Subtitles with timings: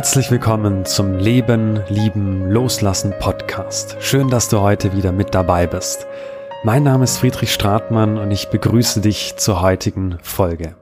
[0.00, 3.98] Herzlich willkommen zum Leben, Lieben, Loslassen Podcast.
[4.00, 6.06] Schön, dass du heute wieder mit dabei bist.
[6.64, 10.74] Mein Name ist Friedrich Stratmann und ich begrüße dich zur heutigen Folge.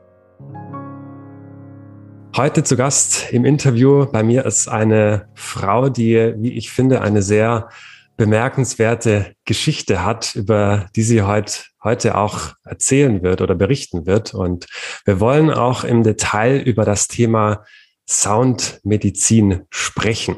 [2.36, 7.20] Heute zu Gast im Interview bei mir ist eine Frau, die, wie ich finde, eine
[7.20, 7.70] sehr
[8.16, 14.32] bemerkenswerte Geschichte hat, über die sie heute, heute auch erzählen wird oder berichten wird.
[14.32, 14.66] Und
[15.04, 17.64] wir wollen auch im Detail über das Thema
[18.08, 20.36] Soundmedizin sprechen.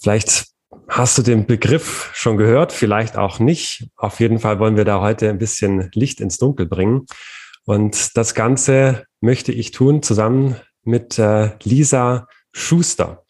[0.00, 0.46] Vielleicht
[0.88, 3.88] hast du den Begriff schon gehört, vielleicht auch nicht.
[3.96, 7.06] Auf jeden Fall wollen wir da heute ein bisschen Licht ins Dunkel bringen.
[7.64, 13.24] Und das Ganze möchte ich tun zusammen mit äh, Lisa Schuster.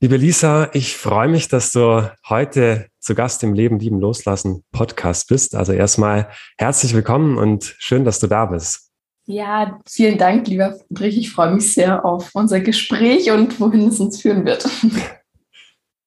[0.00, 5.28] Liebe Lisa, ich freue mich, dass du heute zu Gast im Leben, Lieben, Loslassen Podcast
[5.28, 5.54] bist.
[5.54, 8.89] Also erstmal herzlich willkommen und schön, dass du da bist.
[9.26, 11.18] Ja, vielen Dank, lieber Friedrich.
[11.18, 14.68] Ich freue mich sehr auf unser Gespräch und wohin es uns führen wird.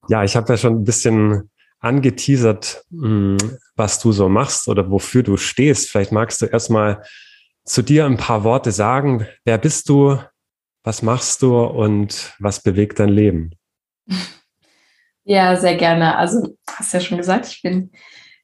[0.09, 3.37] Ja, ich habe ja schon ein bisschen angeteasert, hm,
[3.77, 5.89] was du so machst oder wofür du stehst.
[5.89, 7.03] Vielleicht magst du erstmal
[7.63, 9.25] zu dir ein paar Worte sagen.
[9.45, 10.19] Wer bist du?
[10.83, 13.51] Was machst du und was bewegt dein Leben?
[15.25, 16.17] Ja, sehr gerne.
[16.17, 17.91] Also, hast ja schon gesagt, ich bin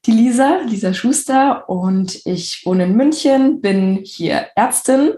[0.06, 5.12] die Lisa, Lisa Schuster und ich wohne in München, bin hier Ärztin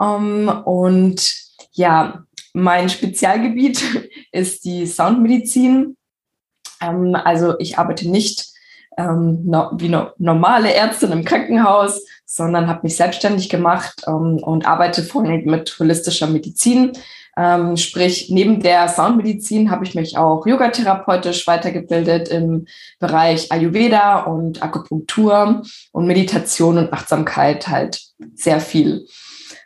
[0.00, 1.34] ähm, und
[1.72, 3.82] ja, mein Spezialgebiet
[4.32, 5.96] ist die Soundmedizin.
[6.80, 8.46] Ähm, also ich arbeite nicht
[8.96, 14.66] ähm, no, wie no, normale Ärztin im Krankenhaus, sondern habe mich selbstständig gemacht ähm, und
[14.66, 16.92] arbeite vornehmlich mit holistischer Medizin.
[17.38, 22.66] Ähm, sprich, neben der Soundmedizin habe ich mich auch yogatherapeutisch weitergebildet im
[22.98, 25.62] Bereich Ayurveda und Akupunktur
[25.92, 28.00] und Meditation und Achtsamkeit halt
[28.34, 29.06] sehr viel.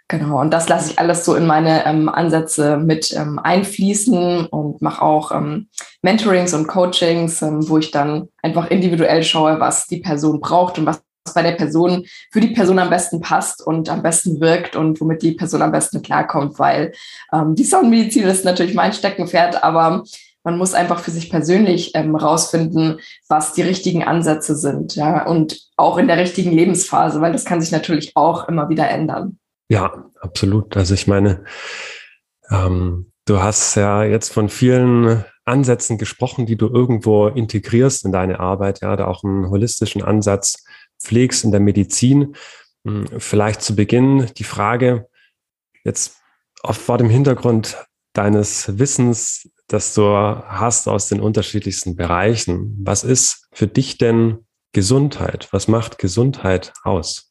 [0.09, 4.83] Genau, und das lasse ich alles so in meine ähm, Ansätze mit ähm, einfließen und
[4.83, 5.69] mache auch ähm,
[6.03, 10.87] Mentorings und Coachings, ähm, wo ich dann einfach individuell schaue, was die Person braucht und
[10.87, 11.01] was
[11.35, 15.23] bei der Person für die Person am besten passt und am besten wirkt und womit
[15.23, 16.93] die Person am besten klarkommt, weil
[17.33, 20.05] ähm, die Soundmedizin ist natürlich mein Steckenpferd, aber
[20.43, 25.61] man muss einfach für sich persönlich ähm, rausfinden, was die richtigen Ansätze sind, ja, und
[25.77, 29.39] auch in der richtigen Lebensphase, weil das kann sich natürlich auch immer wieder ändern.
[29.69, 30.77] Ja, absolut.
[30.77, 31.45] Also ich meine,
[32.51, 38.41] ähm, du hast ja jetzt von vielen Ansätzen gesprochen, die du irgendwo integrierst in deine
[38.41, 40.65] Arbeit, ja, da auch einen holistischen Ansatz
[41.03, 42.37] pflegst in der Medizin.
[42.85, 45.09] Hm, vielleicht zu Beginn die Frage,
[45.85, 46.17] jetzt
[46.63, 47.77] oft vor dem Hintergrund
[48.13, 52.77] deines Wissens, das du hast aus den unterschiedlichsten Bereichen.
[52.81, 55.49] Was ist für dich denn Gesundheit?
[55.53, 57.30] Was macht Gesundheit aus?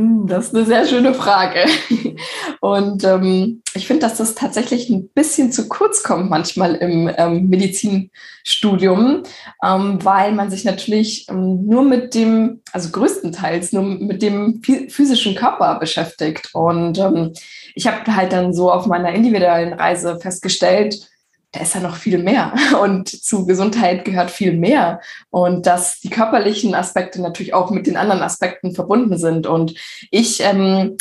[0.00, 1.66] Hm, das ist eine sehr schöne Frage.
[2.60, 7.48] Und ähm, ich finde, dass das tatsächlich ein bisschen zu kurz kommt manchmal im ähm,
[7.50, 9.24] Medizinstudium,
[9.62, 15.34] ähm, weil man sich natürlich ähm, nur mit dem, also größtenteils nur mit dem physischen
[15.34, 16.48] Körper beschäftigt.
[16.54, 17.34] Und ähm,
[17.74, 21.09] ich habe halt dann so auf meiner individuellen Reise festgestellt,
[21.52, 22.54] da ist ja noch viel mehr.
[22.82, 25.00] Und zu Gesundheit gehört viel mehr.
[25.30, 29.46] Und dass die körperlichen Aspekte natürlich auch mit den anderen Aspekten verbunden sind.
[29.46, 29.74] Und
[30.10, 30.96] ich ähm,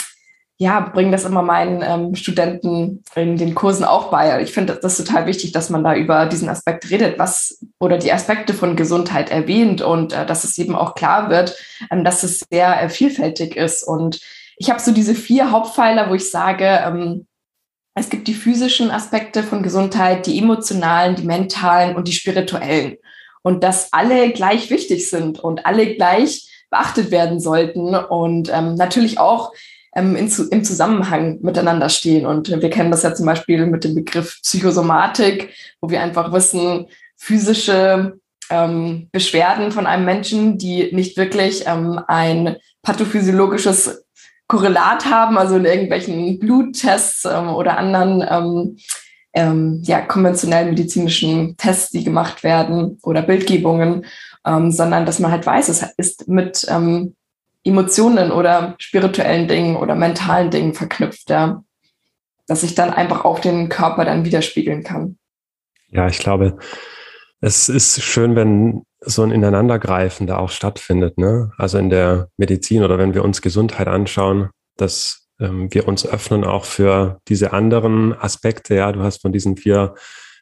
[0.61, 4.41] ja, bringe das immer meinen ähm, Studenten in den Kursen auch bei.
[4.41, 8.11] Ich finde das total wichtig, dass man da über diesen Aspekt redet, was oder die
[8.11, 11.55] Aspekte von Gesundheit erwähnt und äh, dass es eben auch klar wird,
[11.89, 13.83] ähm, dass es sehr äh, vielfältig ist.
[13.83, 14.19] Und
[14.57, 17.25] ich habe so diese vier Hauptpfeiler, wo ich sage, ähm,
[17.99, 22.95] es gibt die physischen Aspekte von Gesundheit, die emotionalen, die mentalen und die spirituellen.
[23.41, 29.19] Und dass alle gleich wichtig sind und alle gleich beachtet werden sollten und ähm, natürlich
[29.19, 29.53] auch
[29.95, 32.25] ähm, in, im Zusammenhang miteinander stehen.
[32.25, 35.49] Und wir kennen das ja zum Beispiel mit dem Begriff Psychosomatik,
[35.81, 42.57] wo wir einfach wissen, physische ähm, Beschwerden von einem Menschen, die nicht wirklich ähm, ein
[42.81, 44.05] pathophysiologisches
[44.49, 48.77] Korrelat haben, also in irgendwelchen Bluttests ähm, oder anderen ähm,
[49.33, 54.07] ähm, ja, konventionellen medizinischen Tests, die gemacht werden oder Bildgebungen,
[54.45, 57.15] ähm, sondern dass man halt weiß, es ist mit ähm,
[57.63, 61.63] Emotionen oder spirituellen Dingen oder mentalen Dingen verknüpft, ja,
[62.47, 65.19] dass sich dann einfach auf den Körper dann widerspiegeln kann.
[65.89, 66.57] Ja, ich glaube,
[67.39, 71.17] es ist schön, wenn so ein Ineinandergreifen da auch stattfindet.
[71.17, 71.51] Ne?
[71.57, 76.43] Also in der Medizin oder wenn wir uns Gesundheit anschauen, dass ähm, wir uns öffnen
[76.43, 78.75] auch für diese anderen Aspekte.
[78.75, 79.95] Ja, du hast von diesen vier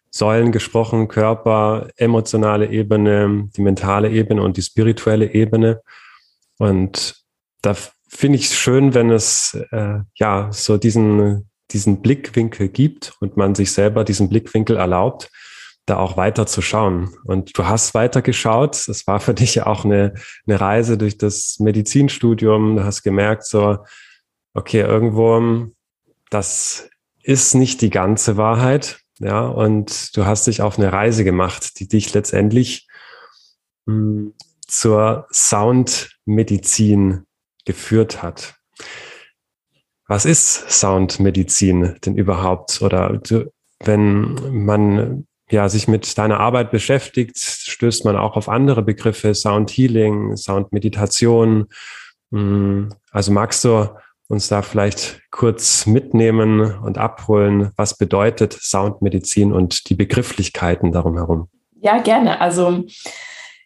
[0.09, 5.81] Säulen gesprochen, Körper, emotionale Ebene, die mentale Ebene und die spirituelle Ebene.
[6.57, 7.15] Und
[7.61, 7.75] da
[8.09, 13.55] finde ich es schön, wenn es äh, ja so diesen diesen Blickwinkel gibt und man
[13.55, 15.29] sich selber diesen Blickwinkel erlaubt,
[15.87, 17.15] da auch weiter zu schauen.
[17.23, 18.87] Und du hast weiter geschaut.
[18.87, 20.13] Das war für dich ja auch eine,
[20.45, 22.75] eine Reise durch das Medizinstudium.
[22.75, 23.79] Du hast gemerkt, so,
[24.53, 25.71] okay, irgendwo,
[26.29, 26.89] das
[27.23, 28.99] ist nicht die ganze Wahrheit.
[29.19, 32.87] Ja, und du hast dich auf eine Reise gemacht, die dich letztendlich
[33.87, 34.35] hm,
[34.67, 37.25] zur Soundmedizin
[37.65, 38.55] geführt hat.
[40.07, 42.81] Was ist Soundmedizin denn überhaupt?
[42.81, 43.51] Oder du,
[43.83, 49.71] wenn man ja, sich mit deiner Arbeit beschäftigt, stößt man auch auf andere Begriffe, Sound
[49.71, 51.67] Healing, Sound Meditation.
[52.31, 53.89] Hm, also magst du
[54.27, 61.47] uns da vielleicht kurz mitnehmen und abholen, was bedeutet Soundmedizin und die Begrifflichkeiten darum herum?
[61.79, 62.41] Ja, gerne.
[62.41, 62.83] Also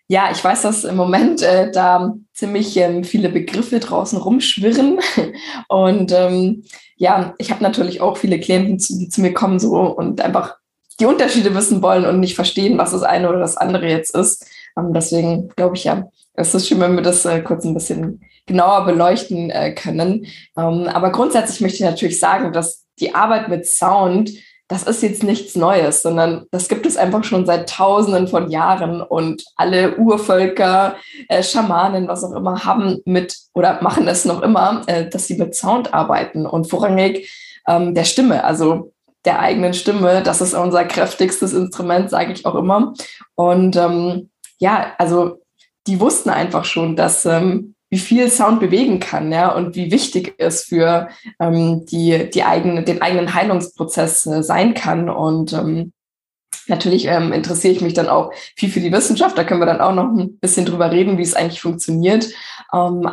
[0.08, 5.00] ja, ich weiß, dass im Moment äh, da ziemlich ähm, viele Begriffe draußen rumschwirren.
[5.70, 6.64] Und ähm,
[6.98, 10.58] ja, ich habe natürlich auch viele Klienten, die zu mir kommen so und einfach
[11.00, 14.46] die Unterschiede wissen wollen und nicht verstehen, was das eine oder das andere jetzt ist.
[14.78, 18.22] Ähm, deswegen glaube ich ja, es ist schön, wenn wir das äh, kurz ein bisschen
[18.46, 20.26] genauer beleuchten äh, können.
[20.58, 24.32] Ähm, aber grundsätzlich möchte ich natürlich sagen, dass die Arbeit mit Sound,
[24.68, 29.02] das ist jetzt nichts Neues, sondern das gibt es einfach schon seit Tausenden von Jahren
[29.02, 30.96] und alle Urvölker,
[31.28, 35.36] äh, Schamanen, was auch immer, haben mit oder machen es noch immer, äh, dass sie
[35.36, 37.30] mit Sound arbeiten und vorrangig
[37.68, 38.44] ähm, der Stimme.
[38.44, 38.94] Also
[39.26, 40.24] der eigenen Stimme.
[40.24, 42.94] Das ist unser kräftigstes Instrument, sage ich auch immer.
[43.36, 45.42] Und ähm, ja, also
[45.88, 50.36] die wussten einfach schon, dass ähm, wie viel Sound bewegen kann, ja, und wie wichtig
[50.38, 51.10] es für
[51.40, 55.10] ähm, die, die eigene, den eigenen Heilungsprozess äh, sein kann.
[55.10, 55.92] Und ähm,
[56.68, 59.38] natürlich ähm, interessiere ich mich dann auch viel für die Wissenschaft.
[59.38, 62.30] Da können wir dann auch noch ein bisschen drüber reden, wie es eigentlich funktioniert.
[62.74, 63.10] Ähm,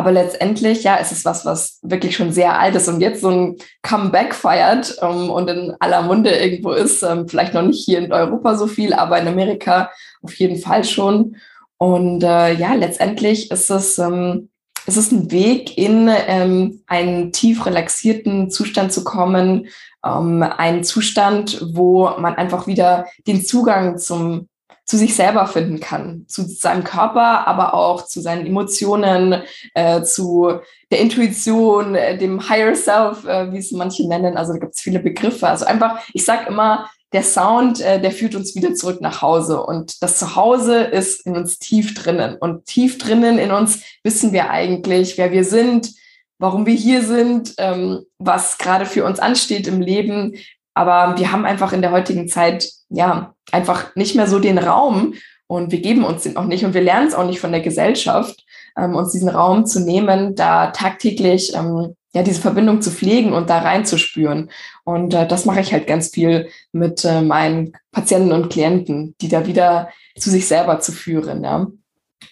[0.00, 3.28] aber letztendlich, ja, es ist was, was wirklich schon sehr alt ist und jetzt so
[3.28, 7.02] ein Comeback feiert ähm, und in aller Munde irgendwo ist.
[7.02, 9.90] Ähm, vielleicht noch nicht hier in Europa so viel, aber in Amerika
[10.22, 11.36] auf jeden Fall schon.
[11.76, 14.48] Und äh, ja, letztendlich ist es, ähm,
[14.86, 19.66] es ist ein Weg, in ähm, einen tief relaxierten Zustand zu kommen,
[20.02, 24.48] ähm, einen Zustand, wo man einfach wieder den Zugang zum
[24.84, 29.42] zu sich selber finden kann, zu seinem Körper, aber auch zu seinen Emotionen,
[29.74, 30.60] äh, zu
[30.90, 34.36] der Intuition, äh, dem Higher Self, äh, wie es manche nennen.
[34.36, 35.48] Also da gibt es viele Begriffe.
[35.48, 39.62] Also einfach, ich sage immer, der Sound, äh, der führt uns wieder zurück nach Hause.
[39.62, 42.36] Und das Zuhause ist in uns tief drinnen.
[42.36, 45.92] Und tief drinnen in uns wissen wir eigentlich, wer wir sind,
[46.38, 50.36] warum wir hier sind, ähm, was gerade für uns ansteht im Leben.
[50.74, 55.14] Aber wir haben einfach in der heutigen Zeit ja, einfach nicht mehr so den Raum
[55.46, 57.60] und wir geben uns den auch nicht und wir lernen es auch nicht von der
[57.60, 58.44] Gesellschaft,
[58.76, 63.50] ähm, uns diesen Raum zu nehmen, da tagtäglich ähm, ja diese Verbindung zu pflegen und
[63.50, 64.50] da reinzuspüren.
[64.84, 69.28] Und äh, das mache ich halt ganz viel mit äh, meinen Patienten und Klienten, die
[69.28, 69.88] da wieder
[70.18, 71.44] zu sich selber zu führen.
[71.44, 71.66] Ja.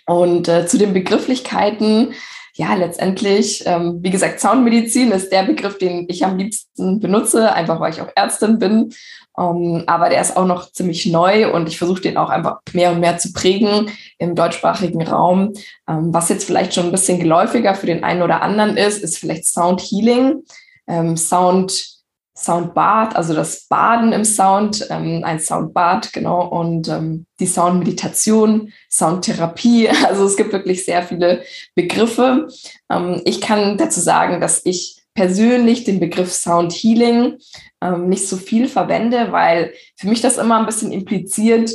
[0.07, 2.13] Und äh, zu den Begrifflichkeiten,
[2.59, 7.81] ja, letztendlich, ähm, wie gesagt, Zaunmedizin ist der Begriff, den ich am liebsten benutze, einfach
[7.81, 8.93] weil ich auch Ärztin bin
[9.39, 12.91] ähm, aber der ist auch noch ziemlich neu und ich versuche den auch einfach mehr
[12.91, 15.29] und mehr zu prägen im deutschsprachigen Raum.
[15.29, 15.55] Um,
[15.89, 19.19] ähm, was jetzt vielleicht schon ein bisschen geläufiger für den einen oder anderen ist, ist
[19.19, 20.43] vielleicht Sound Healing,
[20.89, 21.98] ähm, Sound
[22.41, 29.89] Soundbad, also das Baden im Sound, ähm, ein Soundbad, genau, und ähm, die Soundmeditation, Soundtherapie.
[30.09, 31.43] Also es gibt wirklich sehr viele
[31.75, 32.47] Begriffe.
[32.91, 37.39] Ähm, ich kann dazu sagen, dass ich persönlich den Begriff Sound Healing
[37.83, 41.73] ähm, nicht so viel verwende, weil für mich das immer ein bisschen impliziert,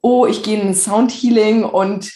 [0.00, 2.12] oh, ich gehe in Sound Healing und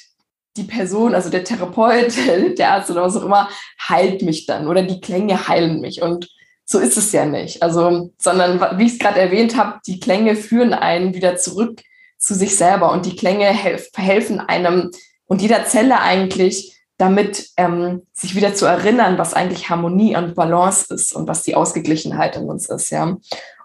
[0.56, 2.14] die Person, also der Therapeut,
[2.58, 3.48] der Arzt oder was auch immer,
[3.88, 6.00] heilt mich dann oder die Klänge heilen mich.
[6.00, 6.28] Und
[6.66, 7.62] so ist es ja nicht.
[7.62, 11.80] Also, sondern wie ich es gerade erwähnt habe, die Klänge führen einen wieder zurück
[12.18, 14.90] zu sich selber und die Klänge helfen einem
[15.26, 20.92] und jeder Zelle eigentlich damit ähm, sich wieder zu erinnern, was eigentlich Harmonie und Balance
[20.92, 23.16] ist und was die Ausgeglichenheit in uns ist, ja.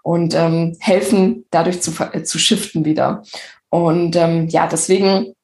[0.02, 3.22] Und ähm, helfen, dadurch zu, äh, zu shiften wieder.
[3.70, 5.34] Und ähm, ja, deswegen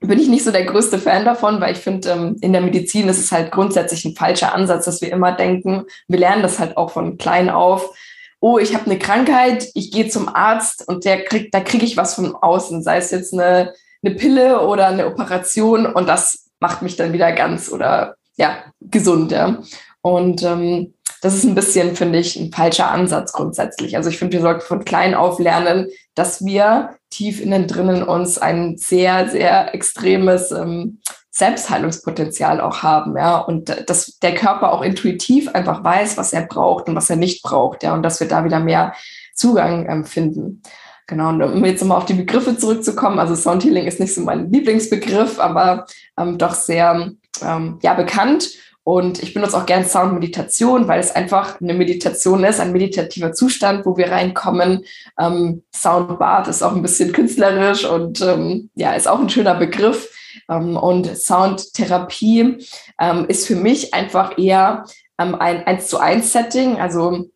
[0.00, 3.08] bin ich nicht so der größte Fan davon, weil ich finde, ähm, in der Medizin
[3.08, 6.76] ist es halt grundsätzlich ein falscher Ansatz, dass wir immer denken, wir lernen das halt
[6.76, 7.94] auch von klein auf,
[8.40, 11.98] oh, ich habe eine Krankheit, ich gehe zum Arzt und der kriegt, da kriege ich
[11.98, 16.80] was von außen, sei es jetzt eine, eine Pille oder eine Operation und das macht
[16.80, 19.58] mich dann wieder ganz oder ja, gesund, ja.
[20.00, 23.96] Und ähm, das ist ein bisschen, finde ich, ein falscher Ansatz grundsätzlich.
[23.96, 28.38] Also ich finde, wir sollten von klein auf lernen, dass wir tief innen drinnen uns
[28.38, 31.00] ein sehr, sehr extremes ähm,
[31.30, 36.88] Selbstheilungspotenzial auch haben, ja, und dass der Körper auch intuitiv einfach weiß, was er braucht
[36.88, 38.94] und was er nicht braucht, ja, und dass wir da wieder mehr
[39.34, 40.62] Zugang ähm, finden.
[41.06, 44.20] Genau, und um jetzt nochmal auf die Begriffe zurückzukommen, also Sound Healing ist nicht so
[44.20, 45.86] mein Lieblingsbegriff, aber
[46.16, 47.12] ähm, doch sehr
[47.42, 48.50] ähm, ja, bekannt.
[48.82, 53.32] Und ich benutze auch gern Sound Meditation, weil es einfach eine Meditation ist, ein meditativer
[53.32, 54.84] Zustand, wo wir reinkommen.
[55.18, 59.54] Ähm, Sound Bath ist auch ein bisschen künstlerisch und ähm, ja, ist auch ein schöner
[59.54, 60.08] Begriff.
[60.48, 62.66] Ähm, und Soundtherapie
[62.98, 64.84] ähm, ist für mich einfach eher
[65.18, 66.80] ähm, ein 1 zu 1 Setting.
[66.80, 67.26] Also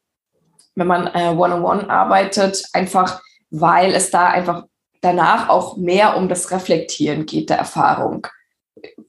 [0.75, 3.21] wenn man äh, One-on-One -on -one arbeitet, einfach
[3.51, 4.65] weil es da einfach
[5.01, 8.27] danach auch mehr um das Reflektieren geht der Erfahrung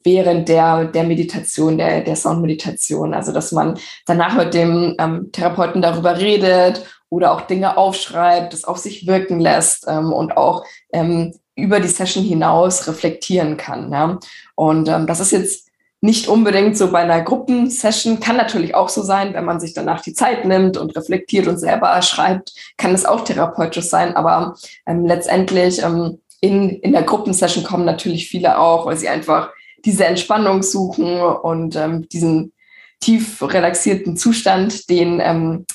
[0.03, 3.13] während der, der Meditation, der, der Soundmeditation.
[3.13, 8.65] Also, dass man danach mit dem ähm, Therapeuten darüber redet oder auch Dinge aufschreibt, das
[8.65, 13.91] auf sich wirken lässt ähm, und auch ähm, über die Session hinaus reflektieren kann.
[13.91, 14.19] Ja?
[14.55, 15.65] Und ähm, das ist jetzt
[16.01, 20.01] nicht unbedingt so bei einer Gruppensession, kann natürlich auch so sein, wenn man sich danach
[20.01, 24.55] die Zeit nimmt und reflektiert und selber schreibt, kann es auch therapeutisch sein, aber
[24.85, 29.49] ähm, letztendlich ähm, in, in der Gruppensession kommen natürlich viele auch, weil sie einfach
[29.85, 32.53] diese Entspannung suchen und ähm, diesen
[32.99, 35.65] tief relaxierten Zustand, den, ähm,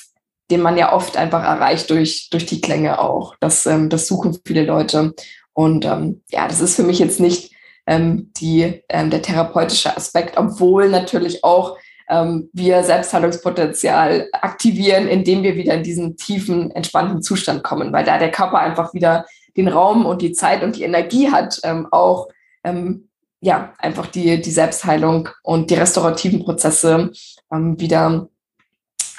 [0.49, 3.35] den man ja oft einfach erreicht durch, durch die Klänge auch.
[3.39, 5.13] Das, ähm, das suchen viele Leute.
[5.53, 7.53] Und ähm, ja, das ist für mich jetzt nicht
[7.87, 11.77] ähm, die, ähm, der therapeutische Aspekt, obwohl natürlich auch
[12.09, 18.17] ähm, wir Selbstheilungspotenzial aktivieren, indem wir wieder in diesen tiefen, entspannten Zustand kommen, weil da
[18.17, 19.25] der Körper einfach wieder
[19.55, 22.27] den Raum und die Zeit und die Energie hat, ähm, auch
[22.63, 23.09] ähm,
[23.41, 27.11] ja, einfach die, die Selbstheilung und die restaurativen Prozesse
[27.51, 28.29] ähm, wieder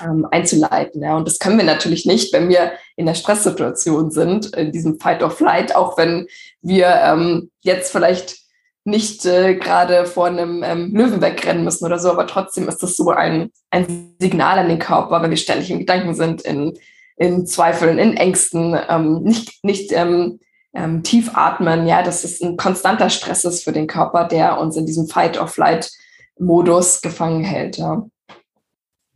[0.01, 1.03] ähm, einzuleiten.
[1.03, 1.17] Ja.
[1.17, 5.23] Und das können wir natürlich nicht, wenn wir in der Stresssituation sind, in diesem Fight
[5.23, 6.29] or Flight, auch wenn
[6.61, 8.37] wir ähm, jetzt vielleicht
[8.85, 12.97] nicht äh, gerade vor einem ähm, Löwen wegrennen müssen oder so, aber trotzdem ist das
[12.97, 16.77] so ein, ein Signal an den Körper, wenn wir ständig in Gedanken sind, in,
[17.17, 20.41] in Zweifeln, in Ängsten, ähm, nicht, nicht ähm,
[20.75, 24.77] ähm, tief atmen, ja, dass es ein konstanter Stress ist für den Körper, der uns
[24.77, 27.79] in diesem Fight-or-Flight-Modus gefangen hält.
[27.79, 28.07] Ja.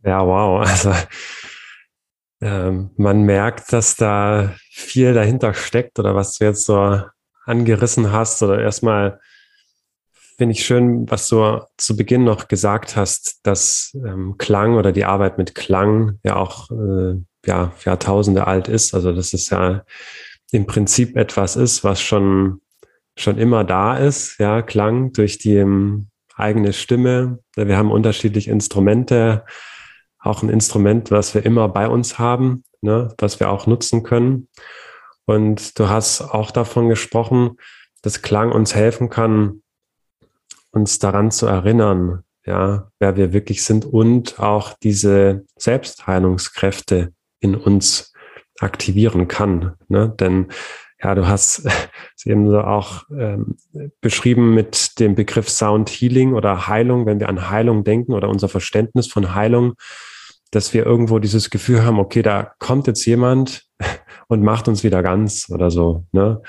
[0.03, 0.67] ja, wow.
[0.67, 0.93] Also
[2.39, 7.01] ähm, man merkt, dass da viel dahinter steckt oder was du jetzt so
[7.45, 9.19] angerissen hast oder erstmal
[10.37, 15.05] finde ich schön, was du zu Beginn noch gesagt hast, dass ähm, Klang oder die
[15.05, 18.93] Arbeit mit Klang ja auch äh, ja, Jahrtausende alt ist.
[18.93, 19.83] Also das ist ja
[20.51, 22.61] im Prinzip etwas ist, was schon,
[23.17, 27.39] schon immer da ist, ja, Klang durch die um, eigene Stimme.
[27.55, 29.45] Wir haben unterschiedliche Instrumente,
[30.19, 34.47] auch ein Instrument, was wir immer bei uns haben, ne, was wir auch nutzen können.
[35.25, 37.57] Und du hast auch davon gesprochen,
[38.01, 39.61] dass Klang uns helfen kann,
[40.71, 48.13] uns daran zu erinnern, ja, wer wir wirklich sind und auch diese Selbstheilungskräfte in uns
[48.59, 49.73] aktivieren kann.
[49.87, 50.13] Ne?
[50.19, 50.47] Denn
[51.01, 51.63] ja, du hast
[52.15, 53.57] es eben so auch ähm,
[54.01, 58.49] beschrieben mit dem Begriff Sound Healing oder Heilung, wenn wir an Heilung denken oder unser
[58.49, 59.73] Verständnis von Heilung,
[60.51, 63.65] dass wir irgendwo dieses Gefühl haben, okay, da kommt jetzt jemand
[64.27, 66.05] und macht uns wieder ganz oder so.
[66.11, 66.41] Ne?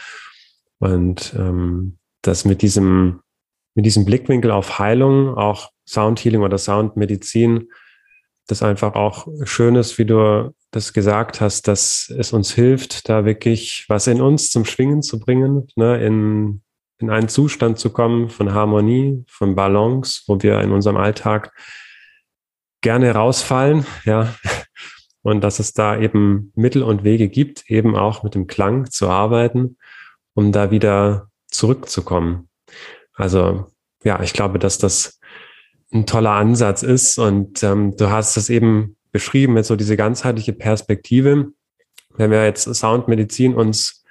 [0.78, 3.20] Und ähm, das mit diesem,
[3.74, 7.68] mit diesem Blickwinkel auf Heilung, auch Sound Healing oder Sound Medizin,
[8.48, 13.24] das einfach auch schön ist, wie du das gesagt hast, dass es uns hilft, da
[13.24, 16.62] wirklich was in uns zum Schwingen zu bringen, ne, in,
[16.98, 21.52] in einen Zustand zu kommen von Harmonie, von Balance, wo wir in unserem Alltag
[22.80, 24.34] gerne rausfallen, ja,
[25.22, 29.08] und dass es da eben Mittel und Wege gibt, eben auch mit dem Klang zu
[29.08, 29.76] arbeiten,
[30.34, 32.48] um da wieder zurückzukommen.
[33.14, 33.66] Also
[34.04, 35.17] ja, ich glaube, dass das
[35.92, 40.52] ein toller Ansatz ist und ähm, du hast es eben beschrieben, jetzt so diese ganzheitliche
[40.52, 41.48] Perspektive.
[42.16, 44.04] Wenn wir jetzt Soundmedizin uns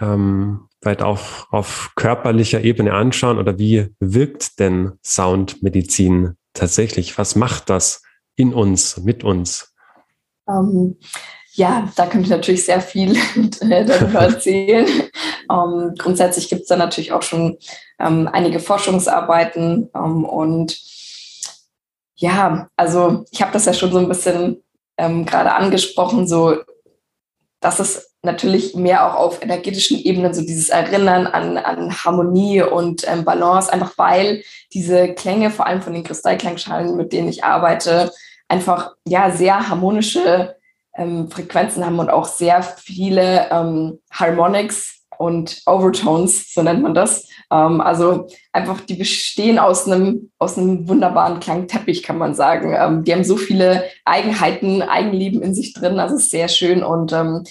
[0.00, 7.18] ähm, vielleicht auch auf körperlicher Ebene anschauen oder wie wirkt denn Soundmedizin tatsächlich?
[7.18, 8.02] Was macht das
[8.36, 9.74] in uns, mit uns?
[10.48, 10.96] Ähm,
[11.52, 13.16] ja, da könnte ich natürlich sehr viel
[13.60, 14.86] darüber erzählen.
[15.50, 17.58] ähm, grundsätzlich gibt es da natürlich auch schon
[17.98, 20.78] ähm, einige Forschungsarbeiten um, und
[22.18, 24.62] ja, also ich habe das ja schon so ein bisschen
[24.96, 26.56] ähm, gerade angesprochen, so
[27.60, 33.06] dass es natürlich mehr auch auf energetischen Ebenen so dieses Erinnern an, an Harmonie und
[33.08, 38.12] ähm, Balance, einfach weil diese Klänge, vor allem von den Kristallklangschalen, mit denen ich arbeite,
[38.48, 40.56] einfach ja sehr harmonische
[40.96, 47.28] ähm, Frequenzen haben und auch sehr viele ähm, Harmonics und Overtones, so nennt man das.
[47.50, 52.74] Ähm, also einfach, die bestehen aus einem, aus einem wunderbaren Klangteppich, kann man sagen.
[52.78, 57.44] Ähm, die haben so viele Eigenheiten, Eigenleben in sich drin, also sehr schön und ähm,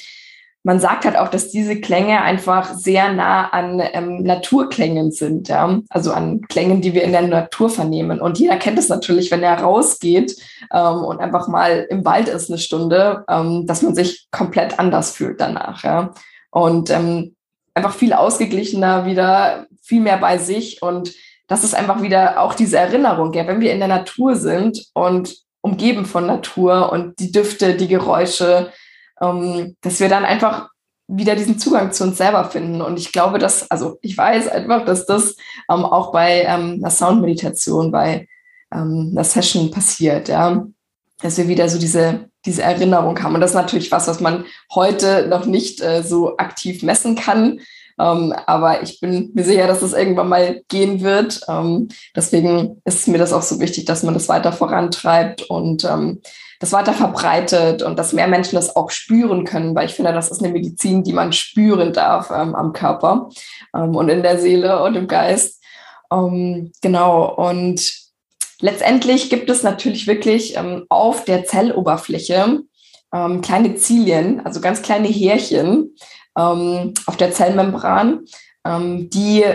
[0.68, 5.80] man sagt halt auch, dass diese Klänge einfach sehr nah an ähm, Naturklängen sind, ja?
[5.88, 8.20] also an Klängen, die wir in der Natur vernehmen.
[8.20, 10.36] Und jeder kennt es natürlich, wenn er rausgeht
[10.74, 15.12] ähm, und einfach mal im Wald ist eine Stunde, ähm, dass man sich komplett anders
[15.12, 15.86] fühlt danach.
[15.86, 16.12] Ja?
[16.52, 17.37] Und ähm,
[17.78, 20.82] einfach viel ausgeglichener, wieder viel mehr bei sich.
[20.82, 21.14] Und
[21.48, 23.48] das ist einfach wieder auch diese Erinnerung, ja?
[23.48, 28.72] wenn wir in der Natur sind und umgeben von Natur und die Düfte, die Geräusche,
[29.22, 30.70] ähm, dass wir dann einfach
[31.08, 32.82] wieder diesen Zugang zu uns selber finden.
[32.82, 35.36] Und ich glaube, dass, also ich weiß einfach, dass das
[35.72, 38.28] ähm, auch bei ähm, einer Soundmeditation, bei
[38.70, 40.66] einer Session passiert, ja.
[41.22, 43.36] Dass wir wieder so diese, diese Erinnerung haben.
[43.36, 47.60] Und das ist natürlich was, was man heute noch nicht äh, so aktiv messen kann.
[48.00, 51.42] Ähm, aber ich bin mir sicher, dass es irgendwann mal gehen wird.
[51.48, 56.22] Ähm, deswegen ist mir das auch so wichtig, dass man das weiter vorantreibt und ähm,
[56.60, 60.32] das weiter verbreitet und dass mehr Menschen das auch spüren können, weil ich finde, das
[60.32, 63.30] ist eine Medizin, die man spüren darf ähm, am Körper
[63.76, 65.62] ähm, und in der Seele und im Geist.
[66.12, 67.36] Ähm, genau.
[67.36, 68.07] Und
[68.62, 72.64] letztendlich gibt es natürlich wirklich ähm, auf der Zelloberfläche
[73.14, 75.96] ähm, kleine Zilien, also ganz kleine Härchen
[76.38, 78.26] ähm, auf der Zellmembran,
[78.70, 79.46] die,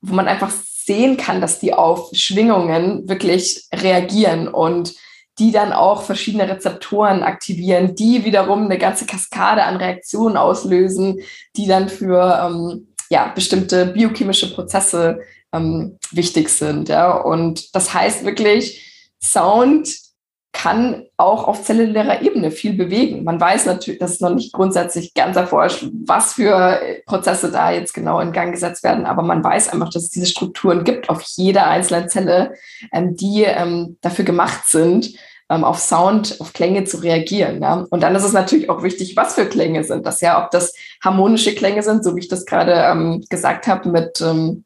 [0.00, 4.92] wo man einfach sehen kann, dass die auf Schwingungen wirklich reagieren und
[5.38, 11.20] die dann auch verschiedene Rezeptoren aktivieren, die wiederum eine ganze Kaskade an Reaktionen auslösen,
[11.56, 15.20] die dann für ähm, ja, bestimmte biochemische Prozesse
[15.52, 16.88] ähm, wichtig sind.
[16.88, 17.12] Ja?
[17.12, 19.88] Und das heißt wirklich, Sound
[20.52, 23.22] kann auch auf zellulärer Ebene viel bewegen.
[23.22, 27.94] Man weiß natürlich, das ist noch nicht grundsätzlich ganz erforscht, was für Prozesse da jetzt
[27.94, 31.22] genau in Gang gesetzt werden, aber man weiß einfach, dass es diese Strukturen gibt auf
[31.22, 32.54] jeder einzelnen Zelle,
[32.92, 35.14] ähm, die ähm, dafür gemacht sind,
[35.48, 37.62] ähm, auf Sound, auf Klänge zu reagieren.
[37.62, 37.86] Ja?
[37.88, 40.74] Und dann ist es natürlich auch wichtig, was für Klänge sind das ja, ob das
[41.02, 44.64] harmonische Klänge sind, so wie ich das gerade ähm, gesagt habe mit, ähm,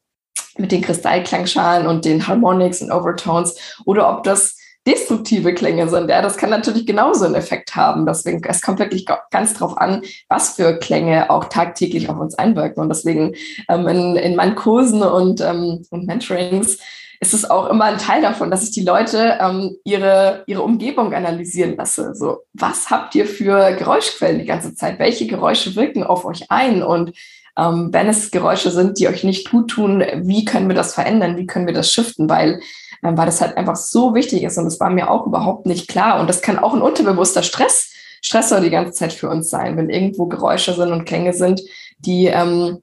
[0.57, 6.09] mit den Kristallklangschalen und den Harmonics und Overtones, oder ob das destruktive Klänge sind.
[6.09, 8.05] Ja, das kann natürlich genauso einen Effekt haben.
[8.05, 12.83] Deswegen, es kommt wirklich ganz drauf an, was für Klänge auch tagtäglich auf uns einwirken.
[12.83, 13.33] Und deswegen
[13.67, 16.77] ähm, in, in meinen Kursen und, ähm, und Mentorings
[17.19, 21.13] ist es auch immer ein Teil davon, dass ich die Leute ähm, ihre, ihre Umgebung
[21.13, 22.13] analysieren lasse.
[22.13, 24.99] So, was habt ihr für Geräuschquellen die ganze Zeit?
[24.99, 26.83] Welche Geräusche wirken auf euch ein?
[26.83, 27.13] Und
[27.57, 31.37] ähm, wenn es Geräusche sind, die euch nicht gut tun, wie können wir das verändern?
[31.37, 32.29] Wie können wir das shiften?
[32.29, 32.59] Weil,
[33.03, 35.87] ähm, weil das halt einfach so wichtig ist und das war mir auch überhaupt nicht
[35.87, 36.19] klar.
[36.19, 37.91] Und das kann auch ein unterbewusster Stress,
[38.21, 41.61] Stressor die ganze Zeit für uns sein, wenn irgendwo Geräusche sind und Klänge sind,
[41.99, 42.79] die ähm,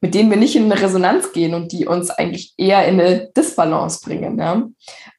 [0.00, 3.30] mit denen wir nicht in eine Resonanz gehen und die uns eigentlich eher in eine
[3.36, 4.38] Disbalance bringen.
[4.38, 4.66] Ja?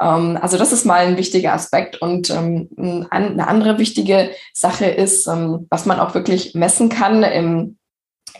[0.01, 2.01] Ähm, also das ist mal ein wichtiger Aspekt.
[2.01, 7.77] Und ähm, eine andere wichtige Sache ist, ähm, was man auch wirklich messen kann im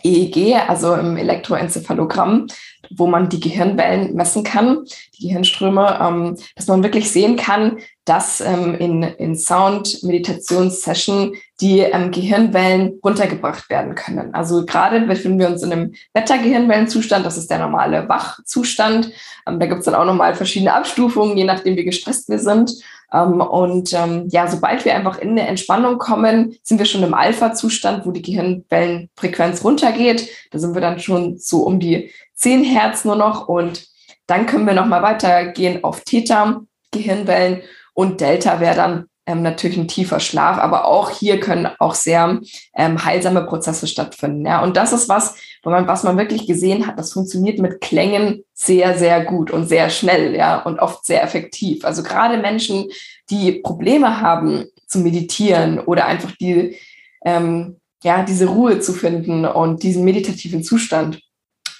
[0.04, 2.46] EEG, also im Elektroenzephalogramm,
[2.90, 4.84] wo man die Gehirnwellen messen kann,
[5.18, 12.10] die Gehirnströme, ähm, dass man wirklich sehen kann, dass ähm, in, in Sound-Meditationssession die ähm,
[12.10, 14.34] Gehirnwellen runtergebracht werden können.
[14.34, 19.12] Also gerade befinden wir uns in einem Beta-Gehirnwellenzustand, das ist der normale Wachzustand.
[19.46, 22.72] Ähm, da gibt es dann auch nochmal verschiedene Abstufungen, je nachdem, wie gestresst wir sind.
[23.12, 27.14] Ähm, und ähm, ja, sobald wir einfach in eine Entspannung kommen, sind wir schon im
[27.14, 30.28] Alpha-Zustand, wo die Gehirnwellenfrequenz runtergeht.
[30.50, 33.86] Da sind wir dann schon so um die 10 Hertz nur noch und
[34.26, 37.62] dann können wir nochmal weitergehen auf Theta-Gehirnwellen
[37.94, 42.40] und Delta wäre dann ähm, natürlich ein tiefer Schlaf, aber auch hier können auch sehr
[42.74, 44.46] ähm, heilsame Prozesse stattfinden.
[44.46, 45.36] Ja, und das ist was,
[45.70, 49.90] man, was man wirklich gesehen hat, das funktioniert mit Klängen sehr, sehr gut und sehr
[49.90, 51.84] schnell, ja, und oft sehr effektiv.
[51.84, 52.90] Also gerade Menschen,
[53.30, 56.76] die Probleme haben zu meditieren oder einfach die,
[57.24, 61.20] ähm, ja, diese Ruhe zu finden und diesen meditativen Zustand,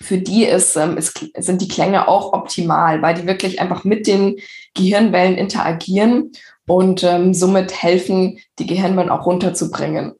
[0.03, 4.07] für die ist, ähm, ist, sind die Klänge auch optimal, weil die wirklich einfach mit
[4.07, 4.37] den
[4.75, 6.33] Gehirnwellen interagieren
[6.66, 10.12] und ähm, somit helfen, die Gehirnwellen auch runterzubringen.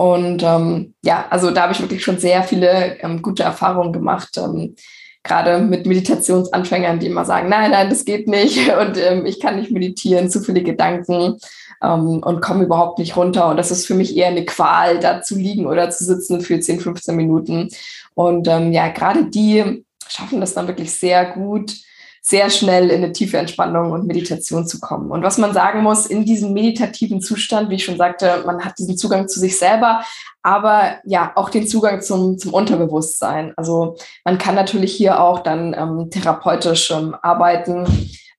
[0.00, 4.30] Und ähm, ja, also da habe ich wirklich schon sehr viele ähm, gute Erfahrungen gemacht,
[4.38, 4.74] ähm,
[5.22, 9.56] gerade mit Meditationsanfängern, die immer sagen, nein, nein, das geht nicht und ähm, ich kann
[9.56, 11.36] nicht meditieren, zu viele Gedanken
[11.82, 13.50] ähm, und komme überhaupt nicht runter.
[13.50, 16.58] Und das ist für mich eher eine Qual, da zu liegen oder zu sitzen für
[16.58, 17.68] 10, 15 Minuten.
[18.14, 21.74] Und ähm, ja, gerade die schaffen das dann wirklich sehr gut,
[22.22, 25.10] sehr schnell in eine tiefe Entspannung und Meditation zu kommen.
[25.10, 28.78] Und was man sagen muss, in diesem meditativen Zustand, wie ich schon sagte, man hat
[28.78, 30.02] diesen Zugang zu sich selber,
[30.42, 33.52] aber ja, auch den Zugang zum, zum Unterbewusstsein.
[33.56, 37.86] Also man kann natürlich hier auch dann ähm, therapeutisch ähm, arbeiten.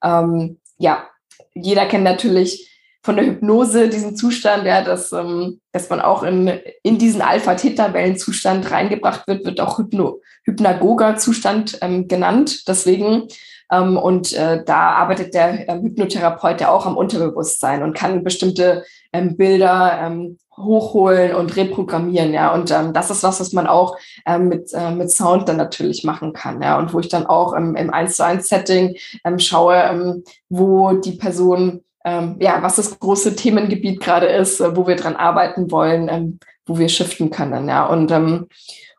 [0.03, 1.07] Ähm, ja,
[1.53, 2.67] jeder kennt natürlich
[3.03, 6.47] von der Hypnose diesen Zustand, ja, dass, ähm, dass man auch in,
[6.83, 12.67] in diesen Alpha-Theta-Wellenzustand reingebracht wird, wird auch Hypno, Hypnagoga-Zustand ähm, genannt.
[12.67, 13.27] Deswegen
[13.77, 19.37] und äh, da arbeitet der ähm, Hypnotherapeut ja auch am Unterbewusstsein und kann bestimmte ähm,
[19.37, 22.53] Bilder ähm, hochholen und reprogrammieren, ja.
[22.53, 26.03] Und ähm, das ist was, was man auch ähm, mit, äh, mit Sound dann natürlich
[26.03, 26.77] machen kann, ja.
[26.77, 30.93] Und wo ich dann auch ähm, im 1 zu 1 Setting ähm, schaue, ähm, wo
[30.93, 35.71] die Person, ähm, ja, was das große Themengebiet gerade ist, äh, wo wir dran arbeiten
[35.71, 37.85] wollen, ähm, wo wir shiften können, ja.
[37.85, 38.47] Und, ähm,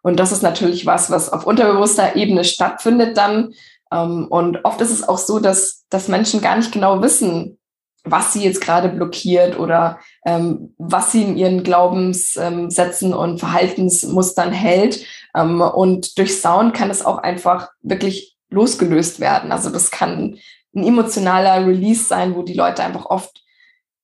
[0.02, 3.54] und das ist natürlich was, was auf unterbewusster Ebene stattfindet dann.
[3.92, 7.59] Ähm, und oft ist es auch so, dass, dass Menschen gar nicht genau wissen,
[8.05, 14.52] was sie jetzt gerade blockiert oder ähm, was sie in ihren Glaubenssätzen ähm, und Verhaltensmustern
[14.52, 15.05] hält.
[15.37, 19.52] Ähm, und durch Sound kann es auch einfach wirklich losgelöst werden.
[19.52, 20.38] Also das kann
[20.74, 23.42] ein emotionaler Release sein, wo die Leute einfach oft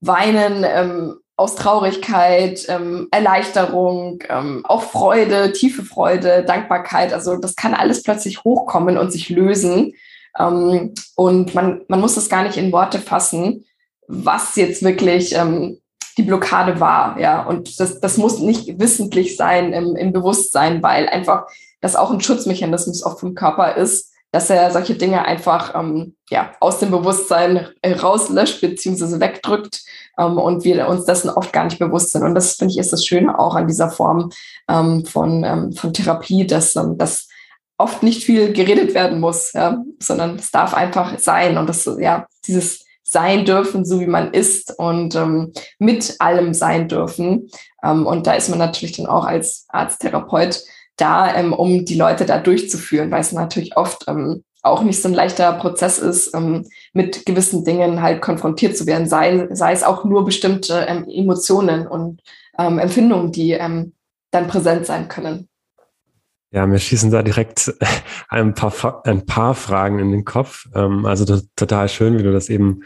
[0.01, 7.12] weinen, ähm, aus Traurigkeit, ähm, Erleichterung, ähm, auch Freude, tiefe Freude, Dankbarkeit.
[7.12, 9.94] Also das kann alles plötzlich hochkommen und sich lösen.
[10.37, 13.64] Ähm, und man, man muss das gar nicht in Worte fassen,
[14.09, 15.79] was jetzt wirklich ähm,
[16.16, 17.20] die Blockade war.
[17.20, 21.46] Ja, und das, das muss nicht wissentlich sein im, im Bewusstsein, weil einfach
[21.81, 26.53] das auch ein Schutzmechanismus auch vom Körper ist, dass er solche Dinge einfach ähm, ja,
[26.61, 29.21] aus dem Bewusstsein rauslöscht bzw.
[29.21, 29.83] wegdrückt
[30.19, 32.23] ähm, und wir uns dessen oft gar nicht bewusst sind.
[32.23, 34.31] Und das finde ich ist das Schöne auch an dieser Form
[34.69, 37.29] ähm, von, ähm, von Therapie, dass, ähm, dass
[37.79, 42.27] oft nicht viel geredet werden muss, ja, sondern es darf einfach sein und das ja
[42.47, 47.49] dieses sein dürfen, so wie man ist und ähm, mit allem sein dürfen.
[47.83, 50.62] Ähm, und da ist man natürlich dann auch als Arzttherapeut
[50.98, 55.08] da, ähm, um die Leute da durchzuführen, weil es natürlich oft ähm, auch nicht so
[55.08, 59.84] ein leichter Prozess ist, ähm, mit gewissen Dingen halt konfrontiert zu werden, sei, sei es
[59.84, 62.22] auch nur bestimmte ähm, Emotionen und
[62.58, 63.94] ähm, Empfindungen, die ähm,
[64.30, 65.48] dann präsent sein können.
[66.50, 67.72] Ja, mir schießen da direkt
[68.28, 70.66] ein paar, ein paar Fragen in den Kopf.
[70.72, 72.80] Also total schön, wie du das eben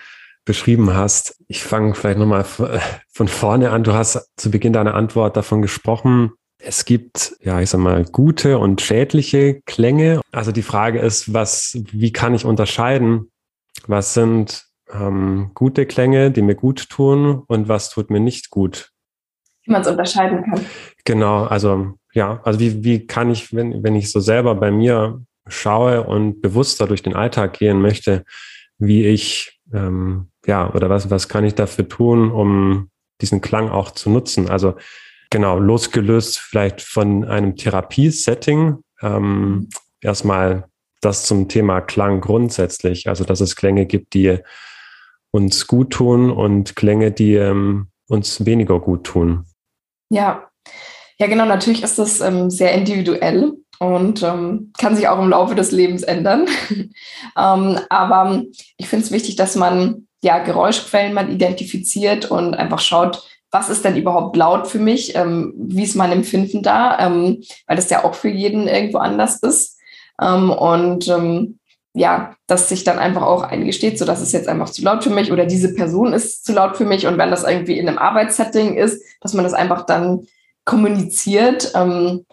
[0.44, 1.36] beschrieben hast.
[1.46, 2.44] Ich fange vielleicht nochmal
[3.12, 3.84] von vorne an.
[3.84, 6.32] Du hast zu Beginn deiner Antwort davon gesprochen,
[6.64, 10.20] es gibt, ja, ich sag mal, gute und schädliche Klänge.
[10.30, 13.30] Also die Frage ist, was, wie kann ich unterscheiden?
[13.86, 18.90] Was sind ähm, gute Klänge, die mir gut tun und was tut mir nicht gut?
[19.64, 20.64] Wie man es unterscheiden kann.
[21.04, 25.22] Genau, also ja, also wie, wie kann ich, wenn, wenn ich so selber bei mir
[25.48, 28.24] schaue und bewusster durch den Alltag gehen möchte,
[28.78, 33.92] wie ich, ähm, ja, oder was, was kann ich dafür tun, um diesen Klang auch
[33.92, 34.48] zu nutzen?
[34.48, 34.74] Also
[35.32, 38.76] Genau, losgelöst vielleicht von einem Therapiesetting.
[39.00, 39.70] Ähm,
[40.02, 40.68] erstmal
[41.00, 43.08] das zum Thema Klang grundsätzlich.
[43.08, 44.40] Also, dass es Klänge gibt, die
[45.30, 49.46] uns gut tun und Klänge, die ähm, uns weniger gut tun.
[50.10, 50.50] Ja,
[51.18, 51.46] ja, genau.
[51.46, 56.02] Natürlich ist das ähm, sehr individuell und ähm, kann sich auch im Laufe des Lebens
[56.02, 56.46] ändern.
[57.38, 58.42] ähm, aber
[58.76, 63.84] ich finde es wichtig, dass man ja Geräuschquellen mal identifiziert und einfach schaut, was ist
[63.84, 68.02] denn überhaupt laut für mich, ähm, wie ist mein Empfinden da, ähm, weil das ja
[68.02, 69.78] auch für jeden irgendwo anders ist.
[70.20, 71.58] Ähm, und ähm,
[71.94, 75.10] ja, dass sich dann einfach auch eingesteht, so dass es jetzt einfach zu laut für
[75.10, 77.06] mich oder diese Person ist zu laut für mich.
[77.06, 80.26] Und wenn das irgendwie in einem Arbeitssetting ist, dass man das einfach dann
[80.64, 82.24] kommuniziert, ähm,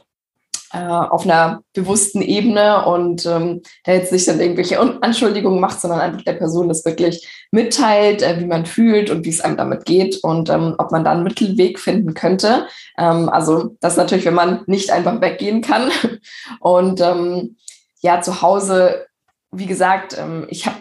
[0.73, 5.99] äh, auf einer bewussten Ebene und ähm, der jetzt nicht dann irgendwelche Anschuldigungen macht, sondern
[5.99, 9.85] einfach der Person das wirklich mitteilt, äh, wie man fühlt und wie es einem damit
[9.85, 12.67] geht und ähm, ob man da einen Mittelweg finden könnte.
[12.97, 15.89] Ähm, also das natürlich, wenn man nicht einfach weggehen kann.
[16.59, 17.57] Und ähm,
[18.01, 19.07] ja, zu Hause,
[19.51, 20.77] wie gesagt, ähm, ich habe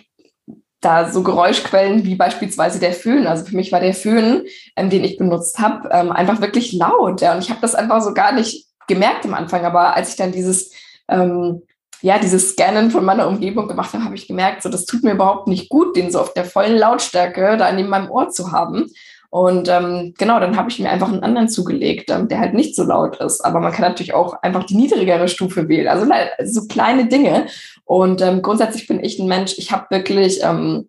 [0.81, 3.27] da so Geräuschquellen wie beispielsweise der Föhn.
[3.27, 4.45] Also für mich war der Föhn,
[4.77, 7.21] ähm, den ich benutzt habe, ähm, einfach wirklich laut.
[7.21, 7.35] Ja.
[7.35, 10.33] Und ich habe das einfach so gar nicht gemerkt am Anfang, aber als ich dann
[10.33, 10.73] dieses,
[11.09, 11.63] ähm,
[12.01, 15.13] ja, dieses Scannen von meiner Umgebung gemacht habe, habe ich gemerkt, so das tut mir
[15.13, 18.87] überhaupt nicht gut, den so auf der vollen Lautstärke da neben meinem Ohr zu haben.
[19.31, 22.75] Und ähm, genau, dann habe ich mir einfach einen anderen zugelegt, ähm, der halt nicht
[22.75, 23.43] so laut ist.
[23.43, 25.89] Aber man kann natürlich auch einfach die niedrigere Stufe wählen.
[25.89, 26.07] Also
[26.45, 27.47] so kleine Dinge.
[27.85, 30.89] Und ähm, grundsätzlich bin ich ein Mensch, ich habe wirklich ähm,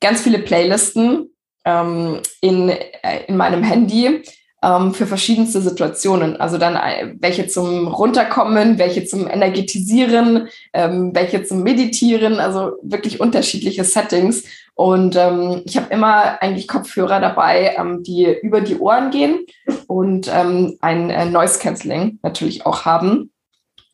[0.00, 1.30] ganz viele Playlisten
[1.64, 4.22] ähm, in, äh, in meinem Handy
[4.62, 6.40] ähm, für verschiedenste Situationen.
[6.40, 13.20] Also dann äh, welche zum Runterkommen, welche zum Energetisieren, ähm, welche zum Meditieren, also wirklich
[13.20, 14.44] unterschiedliche Settings.
[14.74, 19.46] Und ähm, ich habe immer eigentlich Kopfhörer dabei, ähm, die über die Ohren gehen
[19.86, 23.30] und ähm, ein äh, Noise Cancelling natürlich auch haben.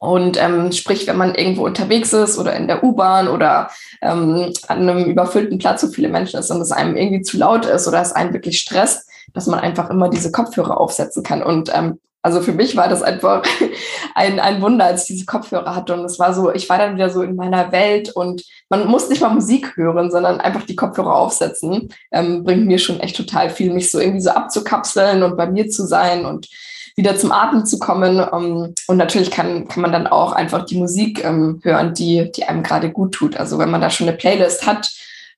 [0.01, 4.89] Und ähm, sprich, wenn man irgendwo unterwegs ist oder in der U-Bahn oder ähm, an
[4.89, 8.01] einem überfüllten Platz, wo viele Menschen ist und es einem irgendwie zu laut ist oder
[8.01, 11.43] es einen wirklich stresst, dass man einfach immer diese Kopfhörer aufsetzen kann.
[11.43, 13.43] Und ähm, also für mich war das einfach
[14.15, 15.95] ein, ein Wunder, als ich diese Kopfhörer hatte.
[15.95, 19.09] Und es war so, ich war dann wieder so in meiner Welt und man muss
[19.09, 21.89] nicht mal Musik hören, sondern einfach die Kopfhörer aufsetzen.
[22.11, 25.71] Ähm, bringt mir schon echt total viel, mich so irgendwie so abzukapseln und bei mir
[25.71, 26.49] zu sein und
[26.97, 28.19] wieder zum Atmen zu kommen.
[28.19, 32.45] Ähm, und natürlich kann, kann man dann auch einfach die Musik ähm, hören, die, die
[32.45, 33.37] einem gerade gut tut.
[33.37, 34.91] Also wenn man da schon eine Playlist hat,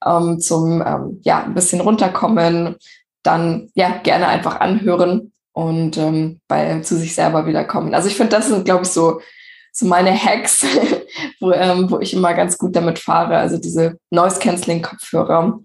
[0.04, 2.76] ähm, zum ähm, ja, ein bisschen runterkommen,
[3.22, 7.94] dann ja gerne einfach anhören und ähm, bei zu sich selber wiederkommen.
[7.94, 9.20] Also ich finde, das sind, glaube ich, so,
[9.72, 10.64] so meine Hacks,
[11.40, 13.36] wo, ähm, wo ich immer ganz gut damit fahre.
[13.36, 15.60] Also diese Noise-Canceling-Kopfhörer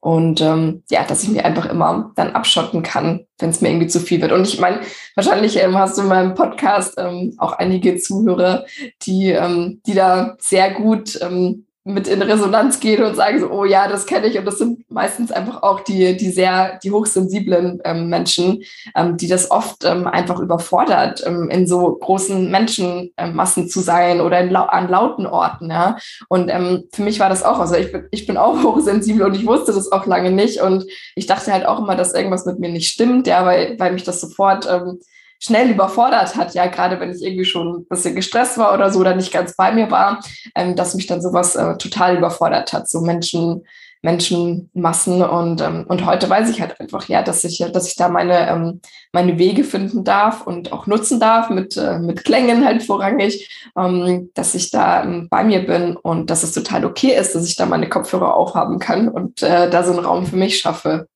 [0.00, 3.88] und ähm, ja, dass ich mir einfach immer dann abschotten kann, wenn es mir irgendwie
[3.88, 4.30] zu viel wird.
[4.30, 4.80] Und ich meine,
[5.16, 8.66] wahrscheinlich ähm, hast du in meinem Podcast ähm, auch einige Zuhörer,
[9.02, 13.64] die, ähm, die da sehr gut ähm, mit in Resonanz gehen und sagen so, oh
[13.64, 14.36] ja, das kenne ich.
[14.36, 18.64] Und das sind meistens einfach auch die, die sehr, die hochsensiblen ähm, Menschen,
[18.96, 24.40] ähm, die das oft ähm, einfach überfordert, ähm, in so großen Menschenmassen zu sein oder
[24.40, 25.70] in, an lauten Orten.
[25.70, 25.96] Ja.
[26.28, 29.36] Und ähm, für mich war das auch, also ich bin, ich bin auch hochsensibel und
[29.36, 30.60] ich wusste das auch lange nicht.
[30.60, 33.92] Und ich dachte halt auch immer, dass irgendwas mit mir nicht stimmt, ja, weil, weil
[33.92, 34.98] mich das sofort ähm,
[35.38, 39.00] schnell überfordert hat, ja, gerade wenn ich irgendwie schon ein bisschen gestresst war oder so
[39.00, 40.20] oder nicht ganz bei mir war,
[40.54, 43.62] ähm, dass mich dann sowas äh, total überfordert hat, so Menschen,
[44.02, 48.08] Menschenmassen und ähm, und heute weiß ich halt einfach ja, dass ich dass ich da
[48.08, 48.80] meine ähm,
[49.12, 54.30] meine Wege finden darf und auch nutzen darf mit äh, mit Klängen halt vorrangig, ähm,
[54.34, 57.56] dass ich da ähm, bei mir bin und dass es total okay ist, dass ich
[57.56, 61.08] da meine Kopfhörer aufhaben kann und äh, da so einen Raum für mich schaffe.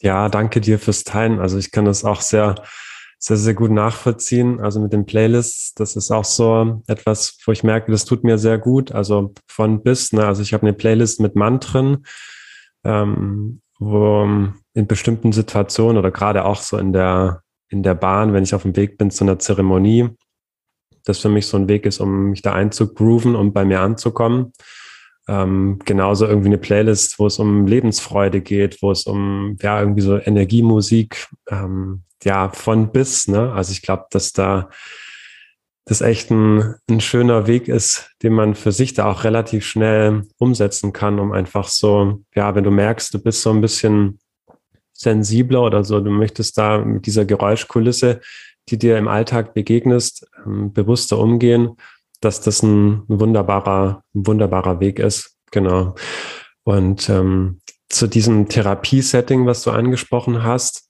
[0.00, 1.40] Ja, danke dir fürs Teilen.
[1.40, 2.54] Also ich kann das auch sehr
[3.22, 4.60] sehr, sehr gut nachvollziehen.
[4.60, 8.38] Also mit den Playlists, das ist auch so etwas, wo ich merke, das tut mir
[8.38, 8.92] sehr gut.
[8.92, 10.26] Also von bis, ne?
[10.26, 12.06] Also ich habe eine Playlist mit Mantren,
[12.82, 14.26] ähm, wo
[14.72, 18.62] in bestimmten Situationen oder gerade auch so in der, in der Bahn, wenn ich auf
[18.62, 20.08] dem Weg bin zu einer Zeremonie,
[21.04, 24.52] das für mich so ein Weg ist, um mich da einzugrooven, um bei mir anzukommen.
[25.28, 30.00] Ähm, genauso irgendwie eine Playlist, wo es um Lebensfreude geht, wo es um ja irgendwie
[30.00, 33.52] so Energiemusik, ähm, ja, von bis, ne?
[33.52, 34.68] Also ich glaube, dass da
[35.86, 40.28] das echt ein, ein schöner Weg ist, den man für sich da auch relativ schnell
[40.38, 44.20] umsetzen kann, um einfach so, ja, wenn du merkst, du bist so ein bisschen
[44.92, 48.20] sensibler oder so, du möchtest da mit dieser Geräuschkulisse,
[48.68, 51.76] die dir im Alltag begegnest, ähm, bewusster umgehen,
[52.20, 55.36] dass das ein, wunderbarer, ein wunderbarer Weg ist.
[55.50, 55.94] Genau.
[56.64, 60.88] Und ähm, zu diesem Therapiesetting, was du angesprochen hast,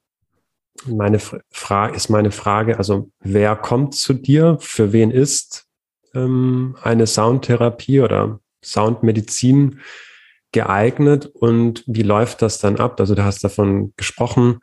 [0.86, 4.56] meine Frage ist meine Frage, also wer kommt zu dir?
[4.60, 5.66] Für wen ist
[6.14, 9.80] ähm, eine Soundtherapie oder Soundmedizin
[10.52, 12.98] geeignet und wie läuft das dann ab?
[12.98, 14.60] Also du hast davon gesprochen,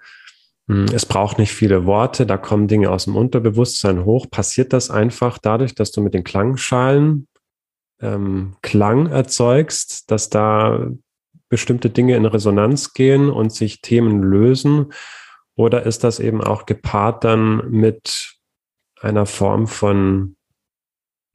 [0.67, 4.29] es braucht nicht viele Worte, da kommen Dinge aus dem Unterbewusstsein hoch.
[4.29, 7.27] Passiert das einfach dadurch, dass du mit den Klangschalen
[8.01, 10.89] ähm, Klang erzeugst, dass da
[11.49, 14.91] bestimmte Dinge in Resonanz gehen und sich Themen lösen?
[15.55, 18.35] Oder ist das eben auch gepaart dann mit
[18.99, 20.35] einer Form von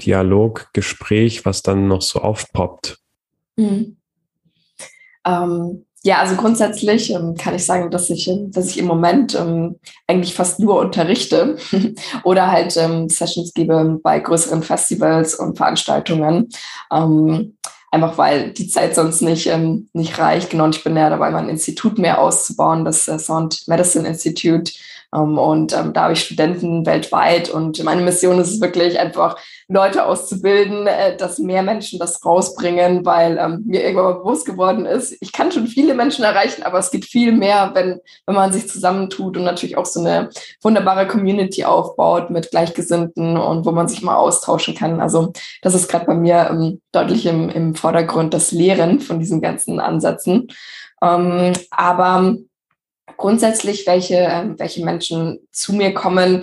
[0.01, 2.99] Dialog, Gespräch, was dann noch so aufpoppt?
[3.57, 3.97] Mhm.
[5.25, 9.77] Ähm, ja, also grundsätzlich ähm, kann ich sagen, dass ich, dass ich im Moment ähm,
[10.09, 11.57] eigentlich fast nur unterrichte
[12.25, 16.49] oder halt ähm, Sessions gebe bei größeren Festivals und Veranstaltungen.
[16.93, 17.57] Ähm,
[17.93, 20.51] einfach weil die Zeit sonst nicht, ähm, nicht reicht.
[20.51, 24.73] Genau, und ich bin ja dabei, mein Institut mehr auszubauen, das äh, Sound Medicine Institute.
[25.15, 29.37] Ähm, und ähm, da habe ich Studenten weltweit und meine Mission ist es wirklich einfach,
[29.73, 35.17] Leute auszubilden, äh, dass mehr Menschen das rausbringen, weil ähm, mir irgendwann bewusst geworden ist,
[35.21, 38.69] ich kann schon viele Menschen erreichen, aber es geht viel mehr, wenn, wenn man sich
[38.69, 40.31] zusammentut und natürlich auch so eine
[40.63, 45.01] wunderbare Community aufbaut mit Gleichgesinnten und wo man sich mal austauschen kann.
[45.01, 49.41] Also das ist gerade bei mir ähm, deutlich im, im Vordergrund, das Lehren von diesen
[49.41, 50.49] ganzen Ansätzen.
[51.03, 52.37] Ähm, aber
[53.17, 56.43] grundsätzlich, welche, ähm, welche Menschen zu mir kommen,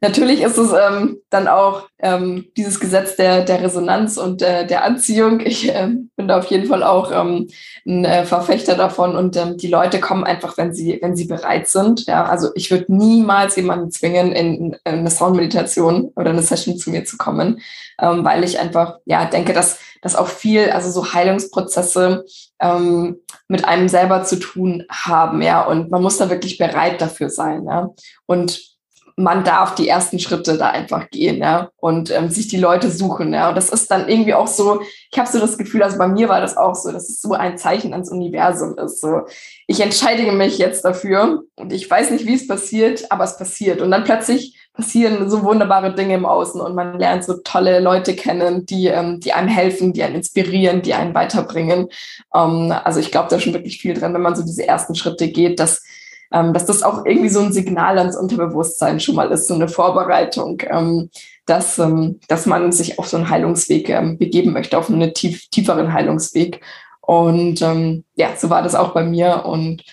[0.00, 4.84] natürlich ist es ähm, dann auch ähm, dieses Gesetz der, der Resonanz und äh, der
[4.84, 5.40] Anziehung.
[5.40, 7.48] Ich äh, bin da auf jeden Fall auch ähm,
[7.86, 11.68] ein äh, Verfechter davon und ähm, die Leute kommen einfach, wenn sie, wenn sie bereit
[11.68, 12.06] sind.
[12.06, 16.90] Ja, also ich würde niemals jemanden zwingen, in, in eine Soundmeditation oder eine Session zu
[16.90, 17.60] mir zu kommen,
[18.00, 22.24] ähm, weil ich einfach ja denke, dass, dass auch viel, also so Heilungsprozesse
[22.60, 23.16] ähm,
[23.48, 27.64] mit einem selber zu tun haben, ja, und man muss da wirklich bereit dafür sein,
[27.66, 27.90] ja.
[28.26, 28.75] Und
[29.16, 33.32] man darf die ersten Schritte da einfach gehen ja, und ähm, sich die Leute suchen.
[33.32, 33.48] Ja.
[33.48, 36.28] Und das ist dann irgendwie auch so, ich habe so das Gefühl, also bei mir
[36.28, 39.00] war das auch so, dass es so ein Zeichen ans Universum ist.
[39.00, 39.22] So,
[39.66, 43.80] ich entscheide mich jetzt dafür und ich weiß nicht, wie es passiert, aber es passiert.
[43.80, 48.14] Und dann plötzlich passieren so wunderbare Dinge im Außen und man lernt so tolle Leute
[48.14, 51.88] kennen, die, ähm, die einem helfen, die einen inspirieren, die einen weiterbringen.
[52.34, 55.28] Ähm, also ich glaube da schon wirklich viel dran, wenn man so diese ersten Schritte
[55.28, 55.82] geht, dass
[56.32, 59.68] ähm, dass das auch irgendwie so ein Signal ans Unterbewusstsein schon mal ist, so eine
[59.68, 61.10] Vorbereitung, ähm,
[61.46, 65.48] dass, ähm, dass man sich auf so einen Heilungsweg ähm, begeben möchte, auf einen tief,
[65.48, 66.60] tieferen Heilungsweg.
[67.00, 69.84] Und ähm, ja, so war das auch bei mir und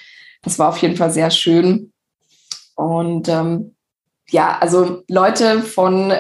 [0.41, 1.91] das war auf jeden Fall sehr schön.
[2.76, 3.76] Und ähm,
[4.30, 6.12] ja, also Leute von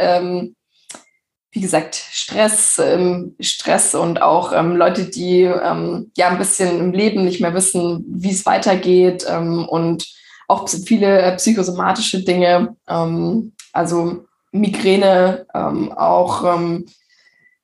[1.53, 6.91] wie gesagt, Stress, ähm, Stress und auch ähm, Leute, die ähm, ja ein bisschen im
[6.93, 10.11] Leben nicht mehr wissen, wie es weitergeht ähm, und
[10.47, 16.43] auch viele äh, psychosomatische Dinge, ähm, also Migräne, ähm, auch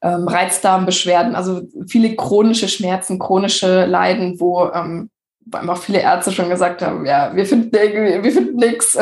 [0.02, 4.71] Reizdarmbeschwerden, also viele chronische Schmerzen, chronische Leiden, wo
[5.52, 8.97] einfach viele Ärzte schon gesagt haben, ja, wir finden, wir finden nichts.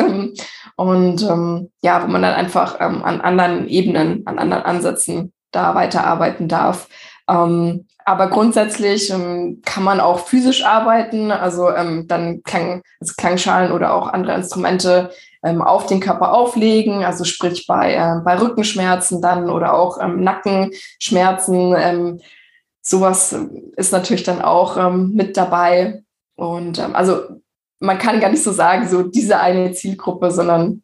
[0.76, 5.74] Und ähm, ja, wo man dann einfach ähm, an anderen Ebenen, an anderen Ansätzen da
[5.74, 6.88] weiterarbeiten darf.
[7.28, 13.70] Ähm, aber grundsätzlich ähm, kann man auch physisch arbeiten, also ähm, dann Klang, also Klangschalen
[13.70, 15.10] oder auch andere Instrumente
[15.44, 20.22] ähm, auf den Körper auflegen, also sprich bei, äh, bei Rückenschmerzen dann oder auch ähm,
[20.22, 21.74] Nackenschmerzen.
[21.76, 22.20] Ähm,
[22.80, 23.36] sowas
[23.76, 26.02] ist natürlich dann auch ähm, mit dabei.
[26.38, 27.22] Und ähm, also
[27.80, 30.82] man kann gar nicht so sagen, so diese eine Zielgruppe, sondern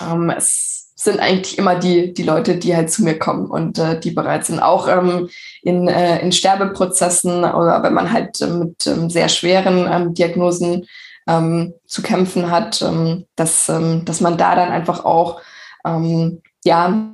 [0.00, 4.00] ähm, es sind eigentlich immer die, die Leute, die halt zu mir kommen und äh,
[4.00, 5.28] die bereit sind, auch ähm,
[5.62, 10.86] in, äh, in Sterbeprozessen oder wenn man halt äh, mit ähm, sehr schweren ähm, Diagnosen
[11.28, 15.40] ähm, zu kämpfen hat, ähm, dass, ähm, dass man da dann einfach auch
[15.86, 17.12] ähm, ja,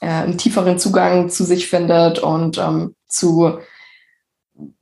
[0.00, 3.58] äh, einen tieferen Zugang zu sich findet und ähm, zu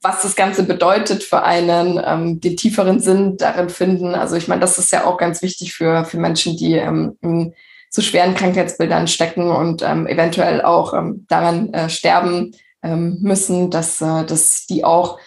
[0.01, 4.15] was das Ganze bedeutet für einen, ähm, den tieferen Sinn darin finden.
[4.15, 7.55] Also ich meine, das ist ja auch ganz wichtig für, für Menschen, die ähm, in
[7.91, 14.01] so schweren Krankheitsbildern stecken und ähm, eventuell auch ähm, daran äh, sterben ähm, müssen, dass,
[14.01, 15.19] äh, dass die auch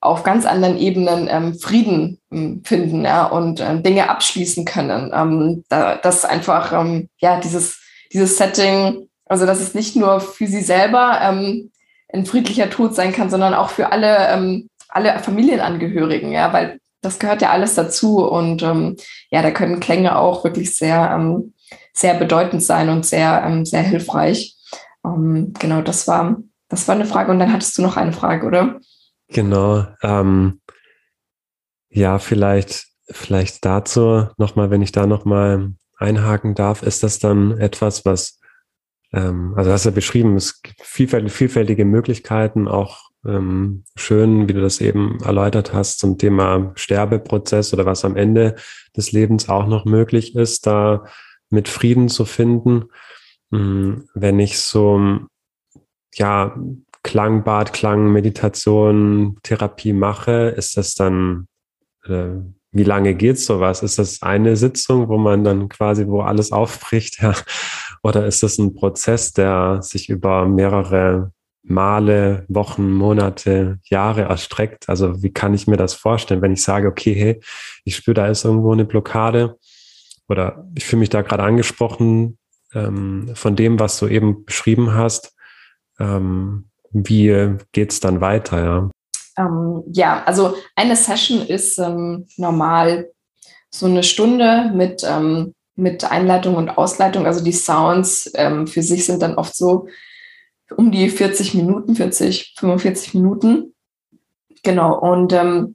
[0.00, 5.10] auf ganz anderen Ebenen ähm, Frieden ähm, finden ja, und ähm, Dinge abschließen können.
[5.14, 7.80] Ähm, da, das einfach, ähm, ja, dieses,
[8.12, 11.70] dieses Setting, also das ist nicht nur für sie selber ähm,
[12.12, 17.18] ein friedlicher Tod sein kann, sondern auch für alle, ähm, alle Familienangehörigen, ja, weil das
[17.18, 18.96] gehört ja alles dazu und ähm,
[19.30, 21.54] ja, da können Klänge auch wirklich sehr, ähm,
[21.92, 24.56] sehr bedeutend sein und sehr, ähm, sehr hilfreich.
[25.04, 26.36] Ähm, genau, das war,
[26.68, 28.80] das war eine Frage und dann hattest du noch eine Frage, oder?
[29.28, 29.86] Genau.
[30.02, 30.60] Ähm,
[31.88, 38.04] ja, vielleicht, vielleicht dazu nochmal, wenn ich da nochmal einhaken darf, ist das dann etwas,
[38.04, 38.39] was
[39.12, 44.54] ähm, also hast du ja beschrieben, es gibt vielfältige, vielfältige Möglichkeiten, auch ähm, schön, wie
[44.54, 48.56] du das eben erläutert hast zum Thema Sterbeprozess oder was am Ende
[48.96, 51.04] des Lebens auch noch möglich ist, da
[51.50, 52.84] mit Frieden zu finden.
[53.52, 55.20] Ähm, wenn ich so,
[56.14, 56.56] ja,
[57.02, 61.46] Klangbad, Klang, Meditation, Therapie mache, ist das dann
[62.04, 62.36] äh,
[62.72, 63.82] wie lange geht sowas?
[63.82, 67.34] Ist das eine Sitzung, wo man dann quasi, wo alles aufbricht, ja?
[68.02, 71.32] Oder ist das ein Prozess, der sich über mehrere
[71.62, 74.88] Male, Wochen, Monate, Jahre erstreckt?
[74.88, 77.40] Also wie kann ich mir das vorstellen, wenn ich sage, okay, hey,
[77.84, 79.56] ich spüre, da ist irgendwo eine Blockade
[80.28, 82.38] oder ich fühle mich da gerade angesprochen
[82.72, 85.34] ähm, von dem, was du eben beschrieben hast.
[85.98, 88.90] Ähm, wie geht's dann weiter, ja?
[89.36, 93.10] Ähm, ja, also eine Session ist ähm, normal
[93.70, 97.26] so eine Stunde mit, ähm, mit Einleitung und Ausleitung.
[97.26, 99.86] Also die Sounds ähm, für sich sind dann oft so
[100.76, 103.74] um die 40 Minuten, 40, 45 Minuten.
[104.62, 105.74] Genau, und ähm,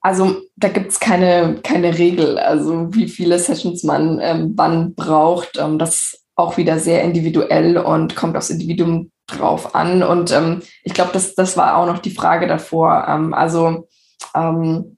[0.00, 5.56] also da gibt es keine, keine Regel, also wie viele Sessions man ähm, wann braucht.
[5.56, 10.02] das ist auch wieder sehr individuell und kommt aufs Individuum drauf an.
[10.02, 13.06] Und ähm, ich glaube, das, das war auch noch die Frage davor.
[13.08, 13.88] Ähm, also
[14.34, 14.95] ähm,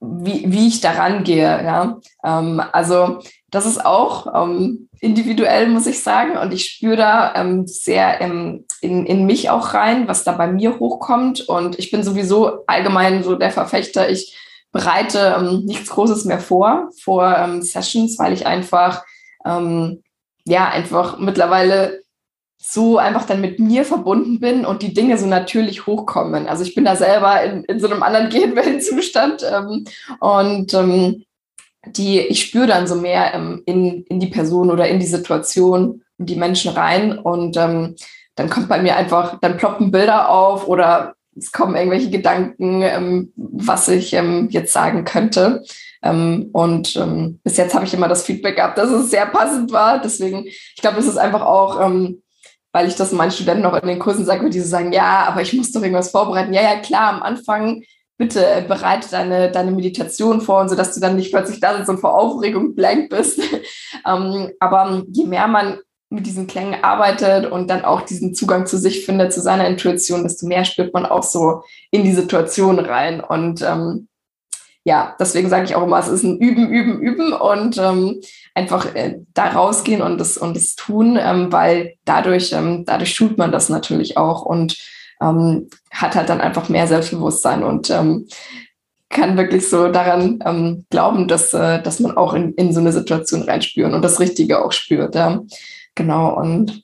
[0.00, 1.42] wie, wie ich daran gehe.
[1.42, 1.98] Ja?
[2.24, 3.20] Ähm, also
[3.50, 6.36] das ist auch ähm, individuell, muss ich sagen.
[6.36, 10.78] Und ich spüre da ähm, sehr in, in mich auch rein, was da bei mir
[10.78, 11.48] hochkommt.
[11.48, 14.10] Und ich bin sowieso allgemein so der Verfechter.
[14.10, 14.36] Ich
[14.72, 19.04] bereite ähm, nichts Großes mehr vor, vor ähm, Sessions, weil ich einfach,
[19.44, 20.02] ähm,
[20.44, 22.00] ja, einfach mittlerweile
[22.58, 26.48] so einfach dann mit mir verbunden bin und die Dinge so natürlich hochkommen.
[26.48, 29.84] Also ich bin da selber in, in so einem anderen Gehirnwellenzustand ähm,
[30.20, 31.24] und ähm,
[31.86, 36.02] die, ich spüre dann so mehr ähm, in, in die Person oder in die Situation
[36.18, 37.94] und die Menschen rein und ähm,
[38.34, 43.32] dann kommt bei mir einfach, dann ploppen Bilder auf oder es kommen irgendwelche Gedanken, ähm,
[43.36, 45.62] was ich ähm, jetzt sagen könnte.
[46.02, 49.72] Ähm, und ähm, bis jetzt habe ich immer das Feedback gehabt, dass es sehr passend
[49.72, 50.00] war.
[50.00, 52.22] Deswegen, ich glaube, es ist einfach auch, ähm,
[52.76, 55.40] weil ich das meinen Studenten noch in den Kursen sage, die so sagen, ja, aber
[55.40, 56.52] ich muss doch irgendwas vorbereiten.
[56.52, 57.82] Ja, ja, klar, am Anfang
[58.18, 61.88] bitte bereite deine, deine Meditation vor, und so dass du dann nicht plötzlich da sitzt
[61.88, 63.40] und vor Aufregung blank bist.
[64.06, 65.78] ähm, aber je mehr man
[66.10, 70.22] mit diesen Klängen arbeitet und dann auch diesen Zugang zu sich findet, zu seiner Intuition,
[70.22, 73.22] desto mehr spürt man auch so in die Situation rein.
[73.22, 74.06] Und ähm,
[74.86, 78.20] ja, deswegen sage ich auch immer, es ist ein Üben, Üben, Üben und ähm,
[78.54, 83.36] einfach äh, da rausgehen und das und das tun, ähm, weil dadurch, ähm, dadurch schult
[83.36, 84.78] man das natürlich auch und
[85.20, 88.28] ähm, hat halt dann einfach mehr Selbstbewusstsein und ähm,
[89.10, 92.92] kann wirklich so daran ähm, glauben, dass, äh, dass man auch in, in so eine
[92.92, 95.16] Situation reinspüren und das Richtige auch spürt.
[95.16, 95.42] Ja.
[95.96, 96.38] Genau.
[96.38, 96.82] Und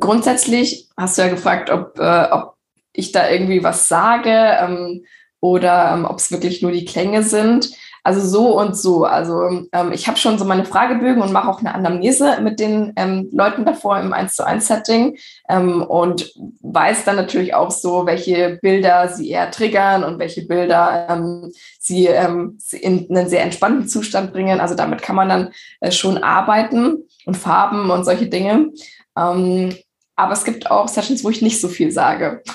[0.00, 2.56] grundsätzlich hast du ja gefragt, ob, äh, ob
[2.92, 4.98] ich da irgendwie was sage
[5.42, 7.70] oder ähm, ob es wirklich nur die Klänge sind.
[8.04, 9.04] Also so und so.
[9.04, 12.92] Also ähm, ich habe schon so meine Fragebögen und mache auch eine Anamnese mit den
[12.96, 15.16] ähm, Leuten davor im 1 zu 1 Setting
[15.48, 16.32] ähm, und
[16.62, 22.06] weiß dann natürlich auch so, welche Bilder sie eher triggern und welche Bilder ähm, sie
[22.06, 24.60] ähm, in einen sehr entspannten Zustand bringen.
[24.60, 28.72] Also damit kann man dann äh, schon arbeiten und Farben und solche Dinge.
[29.16, 29.76] Ähm,
[30.22, 32.42] aber es gibt auch Sessions, wo ich nicht so viel sage.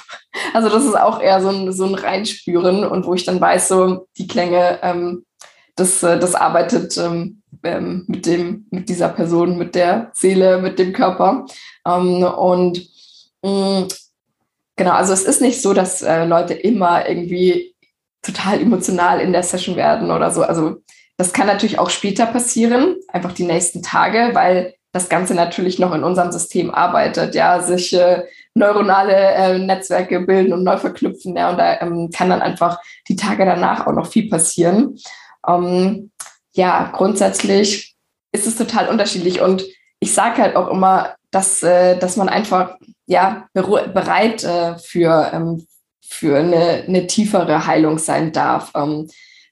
[0.53, 3.69] Also das ist auch eher so ein, so ein Reinspüren und wo ich dann weiß,
[3.69, 5.25] so die Klänge ähm,
[5.77, 10.79] das, äh, das arbeitet ähm, ähm, mit, dem, mit dieser Person, mit der Seele, mit
[10.79, 11.45] dem Körper.
[11.85, 12.87] Ähm, und
[13.43, 13.87] mh, mm,
[14.75, 17.75] genau, also es ist nicht so, dass äh, Leute immer irgendwie
[18.21, 20.43] total emotional in der Session werden oder so.
[20.43, 20.77] Also
[21.15, 25.93] das kann natürlich auch später passieren, einfach die nächsten Tage, weil das Ganze natürlich noch
[25.93, 28.23] in unserem System arbeitet, ja, sich äh,
[28.53, 33.15] neuronale äh, Netzwerke bilden und neu verknüpfen, ja, und da ähm, kann dann einfach die
[33.15, 34.97] Tage danach auch noch viel passieren.
[35.47, 36.11] Ähm,
[36.53, 37.95] ja, grundsätzlich
[38.31, 39.65] ist es total unterschiedlich und
[39.99, 45.65] ich sage halt auch immer, dass, äh, dass man einfach ja, bereit äh, für, ähm,
[46.01, 48.71] für eine, eine tiefere Heilung sein darf.
[48.75, 49.09] Ähm,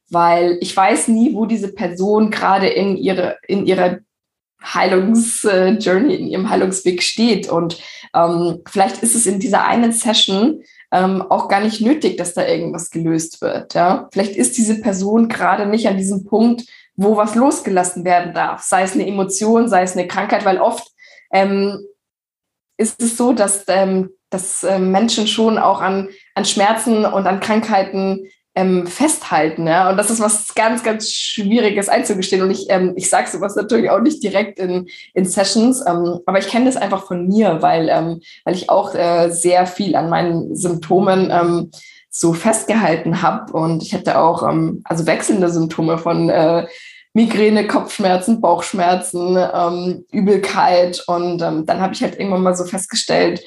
[0.10, 4.00] weil ich weiß nie, wo diese Person gerade in, ihre, in ihrer
[4.74, 7.49] Heilungsjourney, in ihrem Heilungsweg steht.
[7.49, 7.80] Und
[8.13, 12.45] ähm, vielleicht ist es in dieser einen Session ähm, auch gar nicht nötig, dass da
[12.45, 13.74] irgendwas gelöst wird.
[13.74, 14.09] Ja?
[14.11, 18.84] Vielleicht ist diese Person gerade nicht an diesem Punkt, wo was losgelassen werden darf, sei
[18.84, 20.88] es eine Emotion, sei es eine Krankheit, weil oft
[21.32, 21.86] ähm,
[22.78, 27.39] ist es so, dass, ähm, dass äh, Menschen schon auch an, an Schmerzen und an
[27.39, 29.68] Krankheiten ähm, festhalten.
[29.68, 29.89] Ja?
[29.89, 32.41] Und das ist was ganz, ganz Schwieriges einzugestehen.
[32.41, 36.39] Und ich, ähm, ich sage sowas natürlich auch nicht direkt in, in Sessions, ähm, aber
[36.39, 40.10] ich kenne das einfach von mir, weil, ähm, weil ich auch äh, sehr viel an
[40.10, 41.72] meinen Symptomen ähm,
[42.10, 43.51] so festgehalten habe.
[43.51, 46.66] Und ich hatte auch ähm, also wechselnde Symptome von äh,
[47.14, 51.03] Migräne, Kopfschmerzen, Bauchschmerzen, ähm, Übelkeit.
[51.08, 53.41] Und ähm, dann habe ich halt irgendwann mal so festgestellt,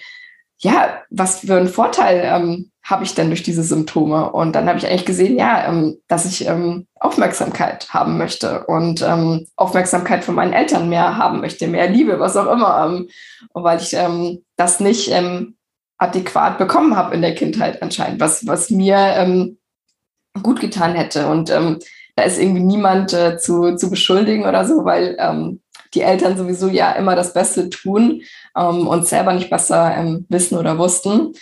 [0.58, 4.32] ja, was für einen Vorteil ähm, habe ich denn durch diese Symptome?
[4.32, 9.02] Und dann habe ich eigentlich gesehen, ja, ähm, dass ich ähm, Aufmerksamkeit haben möchte und
[9.02, 12.86] ähm, Aufmerksamkeit von meinen Eltern mehr haben möchte, mehr Liebe, was auch immer.
[13.52, 13.94] Und weil ich
[14.56, 15.12] das nicht
[15.98, 19.54] adäquat bekommen habe in der Kindheit anscheinend, was, was mir
[20.42, 21.28] gut getan hätte.
[21.28, 25.60] Und da ist irgendwie niemand äh, zu, zu beschuldigen oder so, weil
[25.94, 28.22] die Eltern sowieso ja immer das Beste tun
[28.54, 31.34] und selber nicht besser wissen oder wussten.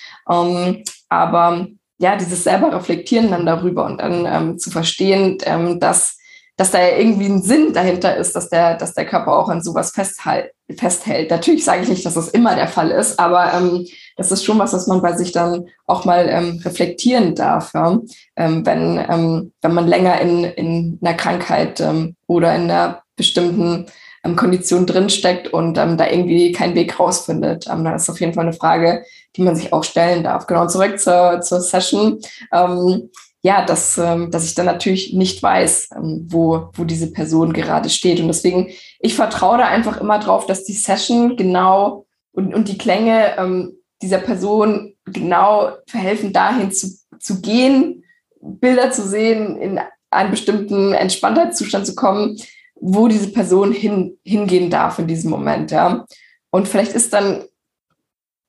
[1.09, 1.67] Aber
[1.99, 6.19] ja, dieses selber reflektieren dann darüber und dann ähm, zu verstehen, ähm, dass,
[6.57, 9.63] dass da ja irgendwie ein Sinn dahinter ist, dass der, dass der Körper auch an
[9.63, 10.53] sowas festhält.
[10.77, 11.31] festhält.
[11.31, 13.87] Natürlich sage ich nicht, dass das immer der Fall ist, aber ähm,
[14.17, 17.99] das ist schon was, was man bei sich dann auch mal ähm, reflektieren darf, ja?
[18.37, 23.87] ähm, wenn, ähm, wenn man länger in, in einer Krankheit ähm, oder in einer bestimmten
[24.27, 27.67] ähm, Kondition drinsteckt und ähm, da irgendwie keinen Weg rausfindet.
[27.71, 29.05] Ähm, da ist auf jeden Fall eine Frage,
[29.37, 30.47] die man sich auch stellen darf.
[30.47, 32.21] Genau, zurück zur, zur Session.
[32.53, 33.11] Ähm,
[33.43, 37.89] ja, dass, ähm, dass ich dann natürlich nicht weiß, ähm, wo, wo diese Person gerade
[37.89, 38.19] steht.
[38.19, 42.79] Und deswegen, ich vertraue da einfach immer drauf, dass die Session genau und, und die
[42.79, 48.03] Klänge ähm, dieser Person genau verhelfen, dahin zu, zu gehen,
[48.41, 52.37] Bilder zu sehen, in einen bestimmten Entspanntheitszustand zu kommen,
[52.81, 55.71] wo diese Person hin, hingehen darf in diesem Moment.
[55.71, 56.05] Ja.
[56.51, 57.45] Und vielleicht ist dann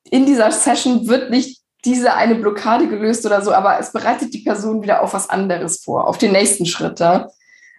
[0.10, 4.44] in dieser Session wird nicht diese eine Blockade gelöst oder so, aber es bereitet die
[4.44, 7.00] Person wieder auf was anderes vor, auf den nächsten Schritt.
[7.00, 7.30] Ja.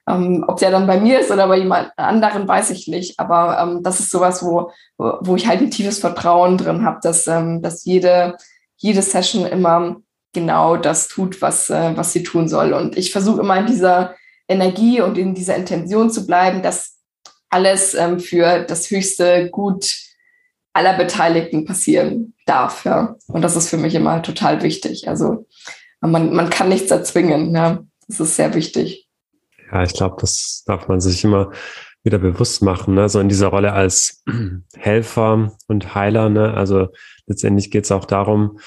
[0.08, 3.18] Ähm, ob der dann bei mir ist oder bei jemand anderen, weiß ich nicht.
[3.18, 7.26] Aber ähm, das ist sowas, wo, wo ich halt ein tiefes Vertrauen drin habe, dass,
[7.26, 8.36] ähm, dass jede,
[8.76, 9.96] jede Session immer
[10.32, 12.72] genau das tut, was, äh, was sie tun soll.
[12.72, 14.14] Und ich versuche immer in dieser
[14.48, 16.96] Energie und in dieser Intention zu bleiben, dass
[17.50, 19.94] alles ähm, für das höchste Gut
[20.72, 22.84] aller Beteiligten passieren darf.
[22.84, 23.16] Ja.
[23.26, 25.08] Und das ist für mich immer total wichtig.
[25.08, 25.46] Also
[26.00, 27.54] man, man kann nichts erzwingen.
[27.54, 27.84] Ja.
[28.06, 29.08] Das ist sehr wichtig.
[29.70, 31.52] Ja, ich glaube, das darf man sich immer
[32.04, 33.08] wieder bewusst machen, ne?
[33.08, 34.22] so in dieser Rolle als
[34.76, 36.30] Helfer und Heiler.
[36.30, 36.54] Ne?
[36.54, 36.88] Also
[37.26, 38.58] letztendlich geht es auch darum,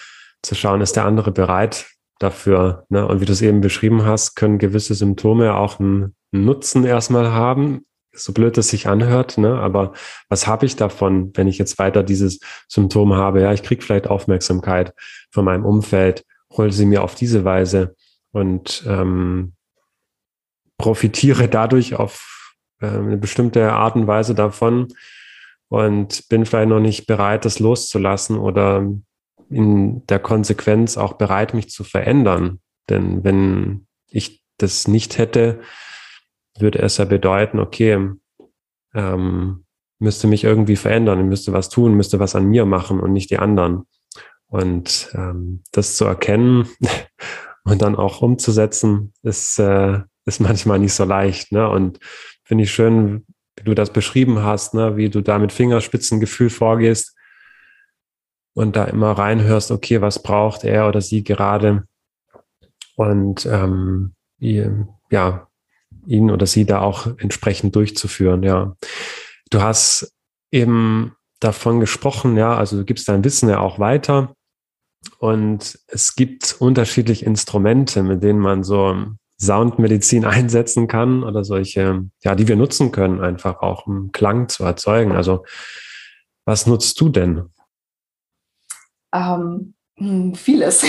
[0.43, 1.87] zu schauen, ist der andere bereit
[2.21, 2.85] dafür.
[2.89, 3.07] Ne?
[3.07, 7.85] Und wie du es eben beschrieben hast, können gewisse Symptome auch einen Nutzen erstmal haben,
[8.13, 9.57] so blöd es sich anhört, ne?
[9.59, 9.93] aber
[10.27, 13.41] was habe ich davon, wenn ich jetzt weiter dieses Symptom habe?
[13.41, 14.93] Ja, ich kriege vielleicht Aufmerksamkeit
[15.31, 17.95] von meinem Umfeld, hole sie mir auf diese Weise
[18.31, 19.53] und ähm,
[20.77, 24.89] profitiere dadurch auf äh, eine bestimmte Art und Weise davon
[25.69, 28.85] und bin vielleicht noch nicht bereit, das loszulassen oder
[29.51, 32.59] in der Konsequenz auch bereit, mich zu verändern.
[32.89, 35.61] Denn wenn ich das nicht hätte,
[36.57, 38.09] würde es ja bedeuten, okay,
[38.93, 39.65] ähm,
[39.99, 43.39] müsste mich irgendwie verändern, müsste was tun, müsste was an mir machen und nicht die
[43.39, 43.83] anderen.
[44.47, 46.67] Und ähm, das zu erkennen
[47.63, 51.51] und dann auch umzusetzen, ist, äh, ist manchmal nicht so leicht.
[51.51, 51.69] Ne?
[51.69, 51.99] Und
[52.43, 53.25] finde ich schön,
[53.57, 54.97] wie du das beschrieben hast, ne?
[54.97, 57.15] wie du da mit Fingerspitzengefühl vorgehst
[58.53, 61.85] und da immer reinhörst, okay, was braucht er oder sie gerade?
[62.95, 65.47] Und ähm, ja,
[66.05, 68.75] ihn oder sie da auch entsprechend durchzuführen, ja.
[69.49, 70.13] Du hast
[70.51, 74.35] eben davon gesprochen, ja, also du gibst dein Wissen ja auch weiter.
[75.17, 78.95] Und es gibt unterschiedliche Instrumente, mit denen man so
[79.39, 84.63] Soundmedizin einsetzen kann oder solche, ja, die wir nutzen können, einfach auch um Klang zu
[84.63, 85.11] erzeugen.
[85.11, 85.45] Also,
[86.45, 87.49] was nutzt du denn?
[89.13, 90.83] Ähm, hm, vieles.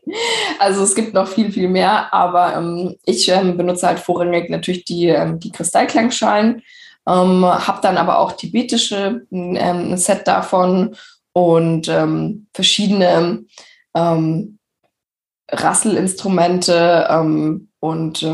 [0.58, 4.84] also es gibt noch viel, viel mehr, aber ähm, ich ähm, benutze halt vorrangig natürlich
[4.84, 6.62] die, ähm, die Kristallklangschalen,
[7.06, 9.56] ähm, habe dann aber auch tibetische, ähm,
[9.92, 10.96] ein Set davon
[11.32, 13.44] und ähm, verschiedene
[15.50, 17.08] Rasselinstrumente
[17.80, 18.26] und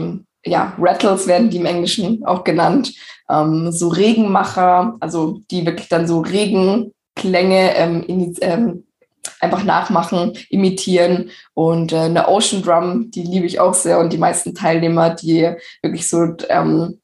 [0.45, 2.93] ja, Rattles werden die im Englischen auch genannt,
[3.71, 8.85] so Regenmacher, also die wirklich dann so Regenklänge ähm,
[9.41, 11.31] einfach nachmachen, imitieren.
[11.55, 13.99] Und äh, eine Ocean Drum, die liebe ich auch sehr.
[13.99, 17.01] Und die meisten Teilnehmer, die wirklich so ähm,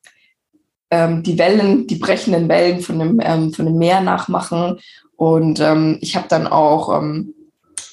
[0.90, 4.78] ähm, die Wellen, die brechenden Wellen von dem, ähm, von dem Meer nachmachen.
[5.16, 7.34] Und ähm, ich habe dann auch ähm,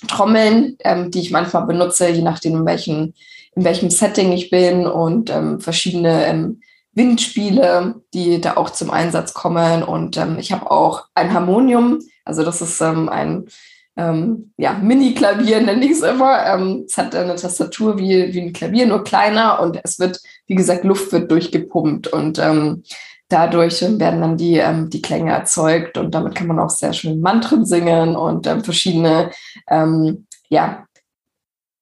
[0.08, 3.14] Trommeln, ähm, die ich manchmal benutze, je nachdem, in welchem,
[3.56, 6.56] in welchem Setting ich bin und verschiedene
[6.94, 9.82] Windspiele, die da auch zum Einsatz kommen.
[9.82, 13.48] Und ich habe auch ein Harmonium, also das ist ein
[13.98, 16.45] ähm, ja, Mini-Klavier nenne ich es immer.
[16.45, 20.56] Ähm, es hat eine Tastatur wie, wie ein Klavier, nur kleiner und es wird, wie
[20.56, 22.84] gesagt, Luft wird durchgepumpt und ähm,
[23.28, 27.20] dadurch werden dann die, ähm, die Klänge erzeugt und damit kann man auch sehr schön
[27.22, 29.32] Mantren singen und ähm, verschiedene,
[29.70, 30.86] ähm, ja,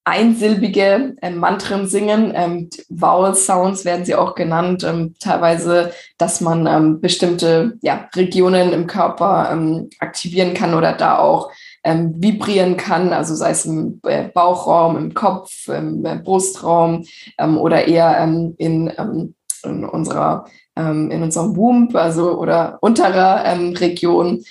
[0.06, 2.32] einsilbige äh, Mantren singen.
[2.36, 4.84] Ähm, Vowel Sounds werden sie auch genannt.
[4.84, 11.18] Ähm, teilweise, dass man ähm, bestimmte ja, Regionen im Körper ähm, aktivieren kann oder da
[11.18, 11.52] auch
[11.86, 17.06] ähm, vibrieren kann, also sei es im äh, Bauchraum, im Kopf, im äh, Brustraum
[17.38, 23.46] ähm, oder eher ähm, in, ähm, in unserer ähm, in unserem Womb, also oder unterer
[23.46, 24.44] ähm, Region.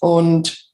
[0.00, 0.65] und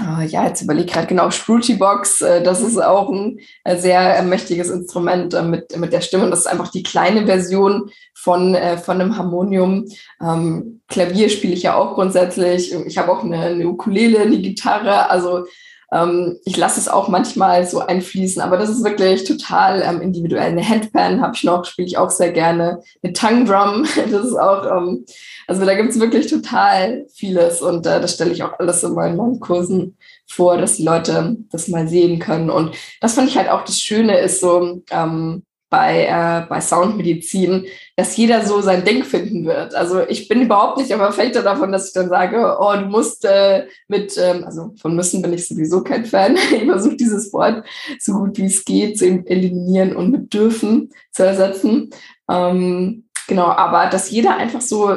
[0.00, 3.76] äh, ja, jetzt überlege ich gerade genau, Fruity Box, äh, das ist auch ein äh,
[3.76, 6.30] sehr äh, mächtiges Instrument äh, mit, mit der Stimme.
[6.30, 9.86] Das ist einfach die kleine Version von, äh, von einem Harmonium.
[10.22, 12.74] Ähm, Klavier spiele ich ja auch grundsätzlich.
[12.86, 15.10] Ich habe auch eine, eine Ukulele, eine Gitarre.
[15.10, 15.46] Also
[15.92, 20.48] ähm, ich lasse es auch manchmal so einfließen, aber das ist wirklich total ähm, individuell.
[20.48, 22.80] Eine Handpan habe ich noch, spiele ich auch sehr gerne.
[23.02, 25.04] Eine Tongue Drum, das ist auch, ähm,
[25.46, 28.94] also da gibt es wirklich total vieles und äh, das stelle ich auch alles in
[28.94, 29.96] meinen Kursen
[30.28, 32.50] vor, dass die Leute das mal sehen können.
[32.50, 37.66] Und das finde ich halt auch das Schöne ist so, ähm, bei, äh, bei Soundmedizin,
[37.96, 39.74] dass jeder so sein Ding finden wird.
[39.74, 43.24] Also ich bin überhaupt nicht aber Verfechter davon, dass ich dann sage, oh, du musst
[43.24, 46.36] äh, mit, ähm, also von müssen bin ich sowieso kein Fan.
[46.52, 47.64] ich versuche dieses Wort
[48.00, 51.90] so gut wie es geht zu eliminieren und mit dürfen zu ersetzen.
[52.28, 54.96] Ähm, genau, aber dass jeder einfach so,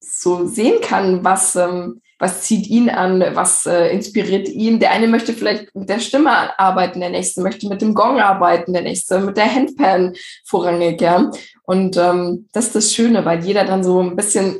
[0.00, 4.78] so sehen kann, was, ähm, was zieht ihn an, was äh, inspiriert ihn.
[4.78, 8.72] Der eine möchte vielleicht mit der Stimme arbeiten, der nächste möchte mit dem Gong arbeiten,
[8.72, 11.30] der nächste mit der Handpan vorrangig, ja.
[11.64, 14.58] Und ähm, das ist das Schöne, weil jeder dann so ein bisschen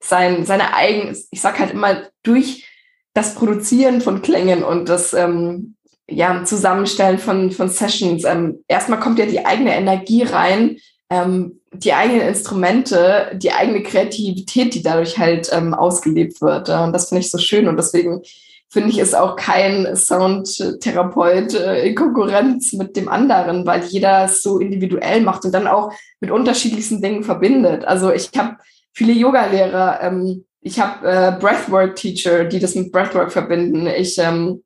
[0.00, 2.66] sein, seine eigenen, ich sag halt immer, durch
[3.14, 5.76] das Produzieren von Klängen und das ähm,
[6.08, 10.78] ja, Zusammenstellen von, von Sessions, ähm, erstmal kommt ja die eigene Energie rein,
[11.08, 16.68] ähm, die eigenen Instrumente, die eigene Kreativität, die dadurch halt ähm, ausgelebt wird.
[16.68, 17.68] Und das finde ich so schön.
[17.68, 18.22] Und deswegen
[18.68, 24.42] finde ich, ist auch kein Soundtherapeut äh, in Konkurrenz mit dem anderen, weil jeder es
[24.42, 27.84] so individuell macht und dann auch mit unterschiedlichsten Dingen verbindet.
[27.84, 28.56] Also ich habe
[28.92, 33.86] viele Yoga-Lehrer, ähm, ich habe äh, Breathwork-Teacher, die das mit Breathwork verbinden.
[33.86, 34.62] Ich ähm,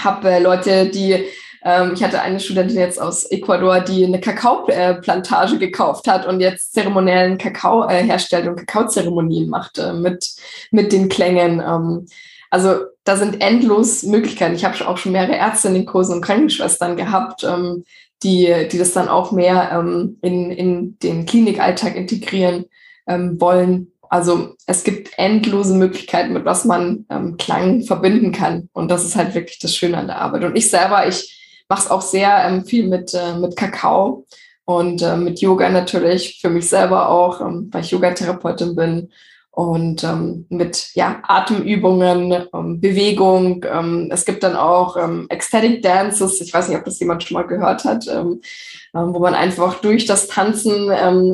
[0.00, 1.24] habe äh, Leute, die
[1.66, 6.74] ähm, ich hatte eine Studentin jetzt aus Ecuador, die eine Kakaoplantage gekauft hat und jetzt
[6.74, 10.36] zeremoniellen Kakao äh, herstellt und Kakaozeremonien macht äh, mit,
[10.70, 11.60] mit den Klängen.
[11.60, 12.06] Ähm,
[12.50, 14.54] also da sind endlos Möglichkeiten.
[14.54, 17.84] Ich habe auch schon mehrere Ärzte in den Kursen und Krankenschwestern gehabt, ähm,
[18.22, 22.66] die, die das dann auch mehr ähm, in, in den Klinikalltag integrieren
[23.08, 23.90] ähm, wollen.
[24.08, 28.68] Also es gibt endlose Möglichkeiten, mit was man ähm, Klang verbinden kann.
[28.72, 30.44] Und das ist halt wirklich das Schöne an der Arbeit.
[30.44, 31.32] Und ich selber, ich
[31.68, 34.26] mache es auch sehr ähm, viel mit, äh, mit Kakao
[34.64, 39.12] und äh, mit Yoga natürlich, für mich selber auch, ähm, weil ich Yogatherapeutin bin
[39.50, 43.64] und ähm, mit ja, Atemübungen, ähm, Bewegung.
[43.66, 47.36] Ähm, es gibt dann auch ähm, Ecstatic Dances, ich weiß nicht, ob das jemand schon
[47.36, 50.90] mal gehört hat, wo man einfach durch das Tanzen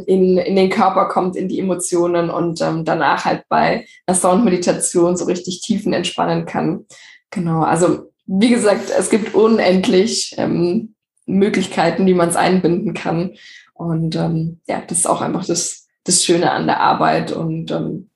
[0.06, 5.26] in, in den Körper kommt, in die Emotionen und danach halt bei einer Soundmeditation so
[5.26, 6.86] richtig tiefen entspannen kann.
[7.30, 10.94] Genau, also wie gesagt, es gibt unendlich ähm,
[11.26, 13.32] Möglichkeiten, wie man es einbinden kann.
[13.74, 17.32] Und ähm, ja, das ist auch einfach das, das Schöne an der Arbeit.
[17.32, 18.10] Und ähm,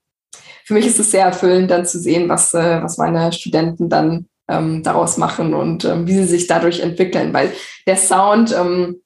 [0.65, 4.27] für mich ist es sehr erfüllend, dann zu sehen, was, äh, was meine Studenten dann
[4.49, 7.33] ähm, daraus machen und ähm, wie sie sich dadurch entwickeln.
[7.33, 7.53] Weil
[7.87, 9.01] der Sound, ähm,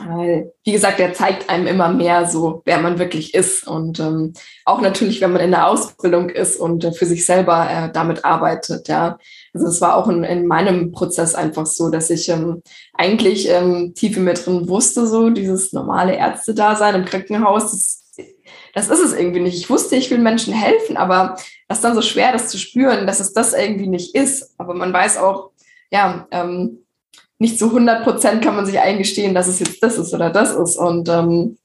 [0.00, 3.66] wie gesagt, der zeigt einem immer mehr so, wer man wirklich ist.
[3.66, 4.32] Und ähm,
[4.64, 8.24] auch natürlich, wenn man in der Ausbildung ist und äh, für sich selber äh, damit
[8.24, 9.18] arbeitet, ja.
[9.52, 12.62] Also es war auch in, in meinem Prozess einfach so, dass ich ähm,
[12.94, 18.26] eigentlich ähm, tief in mir drin wusste, so dieses normale Ärzte-Dasein im Krankenhaus, das,
[18.74, 19.58] das ist es irgendwie nicht.
[19.58, 21.36] Ich wusste, ich will Menschen helfen, aber
[21.68, 24.54] das ist dann so schwer, das zu spüren, dass es das irgendwie nicht ist.
[24.56, 25.50] Aber man weiß auch,
[25.90, 26.84] ja, ähm,
[27.40, 30.54] nicht zu 100 Prozent kann man sich eingestehen, dass es jetzt das ist oder das
[30.54, 30.76] ist.
[30.76, 31.56] Und ähm,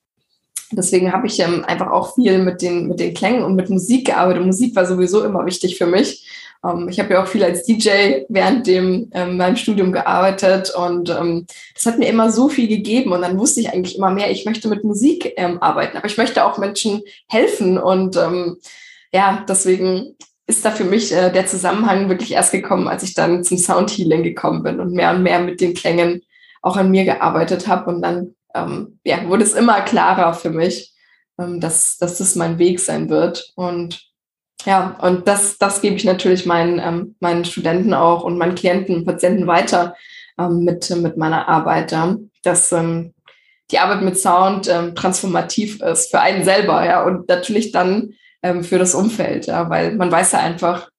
[0.71, 4.05] deswegen habe ich ähm, einfach auch viel mit den, mit den Klängen und mit Musik
[4.05, 4.45] gearbeitet.
[4.45, 6.25] Musik war sowieso immer wichtig für mich.
[6.63, 11.09] Ähm, ich habe ja auch viel als DJ während dem ähm, meinem Studium gearbeitet und
[11.09, 13.11] ähm, das hat mir immer so viel gegeben.
[13.11, 16.17] Und dann wusste ich eigentlich immer mehr, ich möchte mit Musik ähm, arbeiten, aber ich
[16.17, 17.77] möchte auch Menschen helfen.
[17.77, 18.57] Und ähm,
[19.11, 20.15] ja, deswegen
[20.47, 24.23] ist da für mich äh, der Zusammenhang wirklich erst gekommen, als ich dann zum Soundhealing
[24.23, 26.21] gekommen bin und mehr und mehr mit den Klängen
[26.61, 27.89] auch an mir gearbeitet habe.
[27.89, 30.93] Und dann ähm, ja, wurde es immer klarer für mich,
[31.39, 33.53] ähm, dass, dass das mein Weg sein wird.
[33.55, 34.01] Und
[34.65, 38.95] ja, und das, das gebe ich natürlich meinen, ähm, meinen Studenten auch und meinen Klienten
[38.95, 39.95] und Patienten weiter
[40.39, 43.13] ähm, mit, mit meiner Arbeit, ja, dass ähm,
[43.71, 48.13] die Arbeit mit Sound ähm, transformativ ist für einen selber, ja, und natürlich dann
[48.45, 50.89] ähm, für das Umfeld, ja, weil man weiß ja einfach,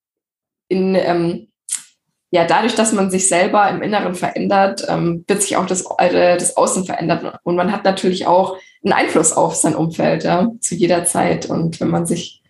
[0.68, 1.46] in, ähm,
[2.32, 6.36] ja, dadurch, dass man sich selber im Inneren verändert, ähm, wird sich auch das, äh,
[6.36, 7.38] das Außen verändern.
[7.44, 11.46] Und man hat natürlich auch einen Einfluss auf sein Umfeld, ja, zu jeder Zeit.
[11.46, 12.42] Und wenn man sich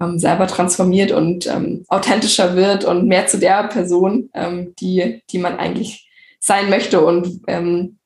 [0.00, 5.38] ähm, selber transformiert und ähm, authentischer wird und mehr zu der Person, ähm, die, die
[5.38, 7.98] man eigentlich sein möchte und ähm,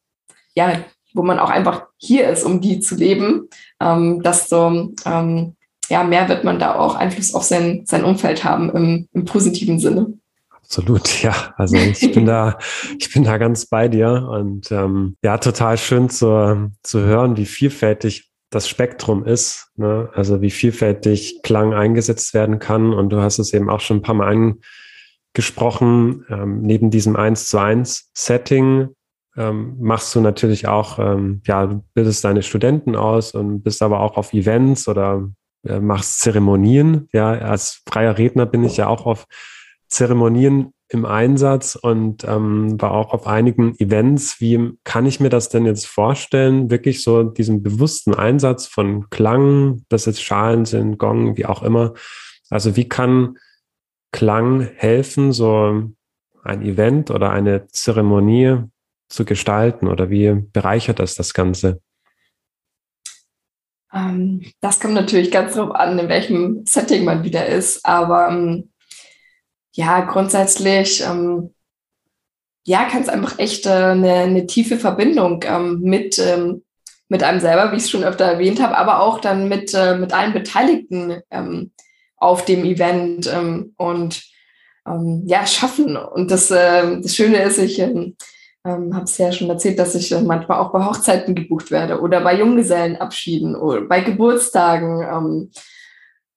[0.54, 5.56] ja, wo man auch einfach hier ist, um die zu leben, ähm, desto ähm,
[5.90, 9.78] ja, mehr wird man da auch Einfluss auf sein, sein Umfeld haben im, im positiven
[9.78, 10.14] Sinne.
[10.50, 11.52] Absolut, ja.
[11.56, 12.58] Also ich bin da,
[12.98, 17.46] ich bin da ganz bei dir und ähm, ja, total schön zu, zu hören, wie
[17.46, 19.68] vielfältig das Spektrum ist.
[19.76, 20.10] Ne?
[20.14, 22.92] Also wie vielfältig Klang eingesetzt werden kann.
[22.92, 24.56] Und du hast es eben auch schon ein paar Mal
[25.34, 26.24] angesprochen.
[26.28, 28.88] Ähm, neben diesem 1 zu 1 Setting
[29.36, 34.00] ähm, machst du natürlich auch, ähm, ja, du bildest deine Studenten aus und bist aber
[34.00, 35.28] auch auf Events oder
[35.66, 37.08] äh, machst Zeremonien.
[37.12, 39.26] Ja, als freier Redner bin ich ja auch auf
[39.88, 44.40] Zeremonien im Einsatz und ähm, war auch auf einigen Events.
[44.40, 46.70] Wie kann ich mir das denn jetzt vorstellen?
[46.70, 51.94] Wirklich so diesen bewussten Einsatz von Klang, dass jetzt Schalen sind, Gong, wie auch immer.
[52.48, 53.36] Also wie kann
[54.12, 55.92] Klang helfen, so
[56.42, 58.64] ein Event oder eine Zeremonie
[59.08, 61.80] zu gestalten oder wie bereichert das das Ganze?
[63.92, 67.84] Ähm, das kommt natürlich ganz drauf an, in welchem Setting man wieder ist.
[67.84, 68.70] Aber ähm,
[69.72, 71.54] ja, grundsätzlich, ähm,
[72.66, 76.62] ja, kann es einfach echt äh, eine, eine, tiefe Verbindung ähm, mit, ähm,
[77.08, 79.96] mit einem selber, wie ich es schon öfter erwähnt habe, aber auch dann mit, äh,
[79.96, 81.22] mit allen Beteiligten
[82.16, 83.28] auf dem Event
[83.76, 84.22] und
[85.24, 85.96] ja, schaffen.
[85.96, 87.82] Und das, äh, das Schöne ist, ich
[88.64, 92.00] ähm, habe es ja schon erzählt, dass ich äh, manchmal auch bei Hochzeiten gebucht werde
[92.00, 95.02] oder bei Junggesellenabschieden oder bei Geburtstagen.
[95.02, 95.50] Ähm,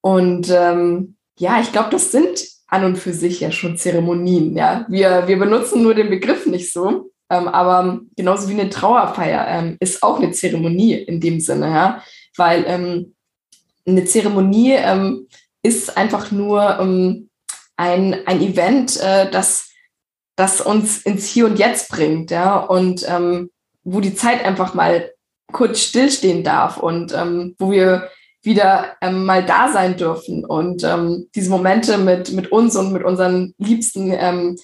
[0.01, 4.55] und ähm, ja, ich glaube, das sind an und für sich ja schon Zeremonien.
[4.55, 7.11] Ja, wir, wir benutzen nur den Begriff nicht so.
[7.29, 12.03] Ähm, aber genauso wie eine Trauerfeier ähm, ist auch eine Zeremonie in dem Sinne, ja,
[12.35, 13.15] weil ähm,
[13.85, 14.77] eine Zeremonie
[15.61, 16.79] ist einfach nur
[17.77, 19.72] ein, ein Event, äh, das
[20.35, 23.49] das uns ins Hier und Jetzt bringt, ja, und ähm,
[23.83, 25.11] wo die Zeit einfach mal
[25.51, 28.09] kurz stillstehen darf und ähm, wo wir
[28.41, 33.03] wieder ähm, mal da sein dürfen und ähm, diese Momente mit, mit uns und mit
[33.03, 34.57] unseren Liebsten ähm,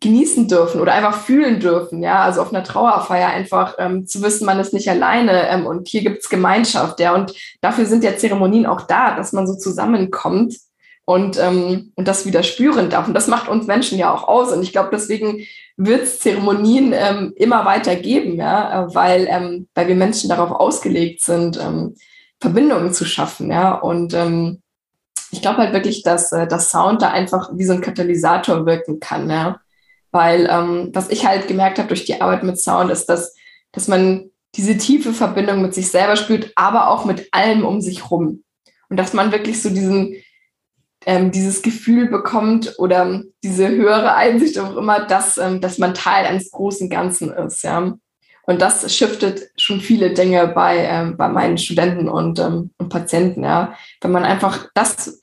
[0.00, 4.44] genießen dürfen oder einfach fühlen dürfen, ja, also auf einer Trauerfeier einfach ähm, zu wissen,
[4.44, 8.66] man ist nicht alleine ähm, und hier gibt's Gemeinschaft, ja, und dafür sind ja Zeremonien
[8.66, 10.56] auch da, dass man so zusammenkommt
[11.04, 13.08] und, ähm, und das wieder spüren darf.
[13.08, 14.52] Und das macht uns Menschen ja auch aus.
[14.52, 15.44] Und ich glaube, deswegen
[15.76, 21.22] wird es Zeremonien ähm, immer weiter geben, ja, weil, ähm, weil wir Menschen darauf ausgelegt
[21.22, 21.96] sind, ähm,
[22.40, 23.74] Verbindungen zu schaffen, ja.
[23.74, 24.62] Und ähm,
[25.30, 29.00] ich glaube halt wirklich, dass äh, das Sound da einfach wie so ein Katalysator wirken
[29.00, 29.60] kann, ja.
[30.10, 33.34] Weil ähm, was ich halt gemerkt habe durch die Arbeit mit Sound, ist, dass,
[33.72, 38.10] dass man diese tiefe Verbindung mit sich selber spürt, aber auch mit allem um sich
[38.10, 38.44] rum.
[38.90, 40.16] Und dass man wirklich so diesen,
[41.06, 46.26] ähm, dieses Gefühl bekommt oder diese höhere Einsicht auch immer, dass, ähm, dass man Teil
[46.26, 47.62] eines großen Ganzen ist.
[47.62, 47.94] Ja.
[48.44, 53.44] Und das shiftet schon viele Dinge bei, ähm, bei meinen Studenten und, ähm, und Patienten,
[53.44, 53.74] ja.
[54.00, 55.22] Wenn man einfach das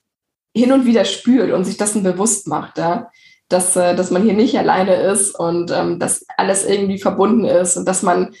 [0.54, 3.10] hin und wieder spürt und sich dessen bewusst macht, ja,
[3.48, 7.76] dass, äh, dass man hier nicht alleine ist und ähm, dass alles irgendwie verbunden ist
[7.76, 8.34] und dass man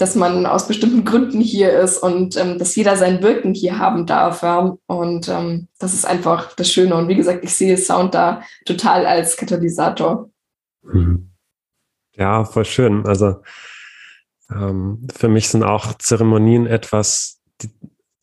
[0.00, 4.06] dass man aus bestimmten Gründen hier ist und ähm, dass jeder sein Wirken hier haben
[4.06, 4.42] darf.
[4.42, 4.76] Ja?
[4.86, 6.94] Und ähm, das ist einfach das Schöne.
[6.94, 10.30] Und wie gesagt, ich sehe Sound da total als Katalysator.
[10.82, 11.30] Mhm.
[12.16, 13.04] Ja, voll schön.
[13.04, 13.42] Also
[14.50, 17.68] ähm, für mich sind auch Zeremonien etwas, die,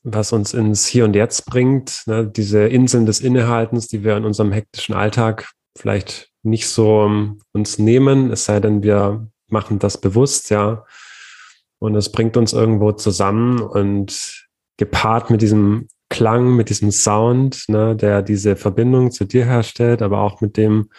[0.02, 2.02] was uns ins Hier und Jetzt bringt.
[2.08, 2.26] Ne?
[2.26, 7.78] Diese Inseln des Innehaltens, die wir in unserem hektischen Alltag vielleicht nicht so ähm, uns
[7.78, 10.84] nehmen, es sei denn, wir machen das bewusst, ja
[11.80, 14.48] und es bringt uns irgendwo zusammen und
[14.78, 20.22] gepaart mit diesem Klang, mit diesem Sound, ne, der diese Verbindung zu dir herstellt, aber
[20.22, 20.90] auch mit dem,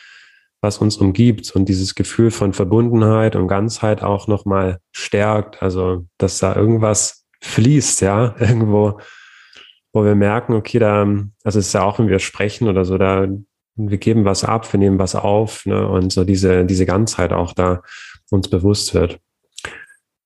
[0.60, 5.62] was uns umgibt und dieses Gefühl von Verbundenheit und Ganzheit auch nochmal stärkt.
[5.62, 9.00] Also, dass da irgendwas fließt, ja, irgendwo,
[9.92, 11.02] wo wir merken, okay, da,
[11.44, 13.28] also es ist ja auch, wenn wir sprechen oder so, da,
[13.76, 17.52] wir geben was ab, wir nehmen was auf, ne, und so diese, diese Ganzheit auch
[17.52, 17.82] da
[18.30, 19.20] uns bewusst wird.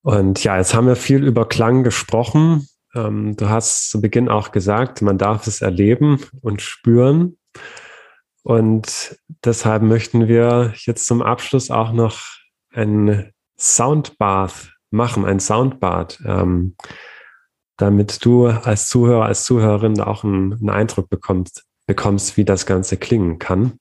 [0.02, 2.66] Und ja, jetzt haben wir viel über Klang gesprochen.
[2.94, 7.38] Ähm, du hast zu Beginn auch gesagt, man darf es erleben und spüren.
[8.42, 12.20] Und deshalb möchten wir jetzt zum Abschluss auch noch
[12.72, 16.76] ein Soundbath machen, ein Soundbad, ähm,
[17.76, 22.96] damit du als Zuhörer, als Zuhörerin auch einen, einen Eindruck bekommst, bekommst, wie das Ganze
[22.96, 23.78] klingen kann.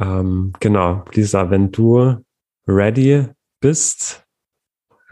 [0.00, 2.16] Ähm, genau, Lisa, wenn du
[2.66, 3.28] ready
[3.60, 4.21] bist,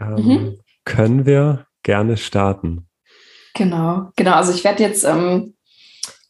[0.01, 0.59] ähm, mhm.
[0.85, 2.87] können wir gerne starten.
[3.53, 4.33] Genau, genau.
[4.33, 5.53] Also ich werde jetzt ähm,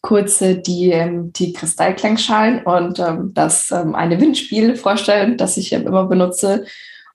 [0.02, 5.88] kurz die, ähm, die Kristallklangschalen und ähm, das ähm, eine Windspiel vorstellen, das ich ähm,
[5.88, 6.66] immer benutze.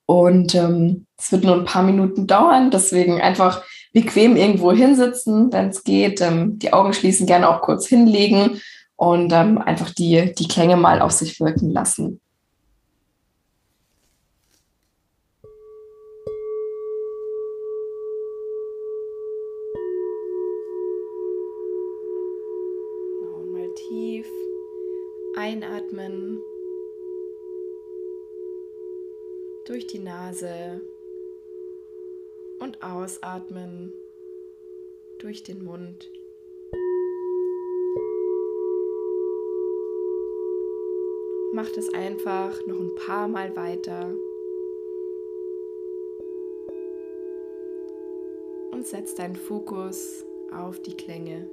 [0.09, 5.83] Und es wird nur ein paar Minuten dauern, deswegen einfach bequem irgendwo hinsitzen, wenn es
[5.83, 8.61] geht, die Augen schließen, gerne auch kurz hinlegen
[8.95, 12.21] und einfach die, die Klänge mal auf sich wirken lassen.
[25.47, 26.41] Einatmen
[29.65, 30.81] durch die Nase
[32.59, 33.93] und ausatmen
[35.19, 36.09] durch den Mund.
[41.53, 44.13] mach das einfach noch ein paar Mal weiter.
[48.71, 51.49] Und setz deinen Fokus auf die Klänge.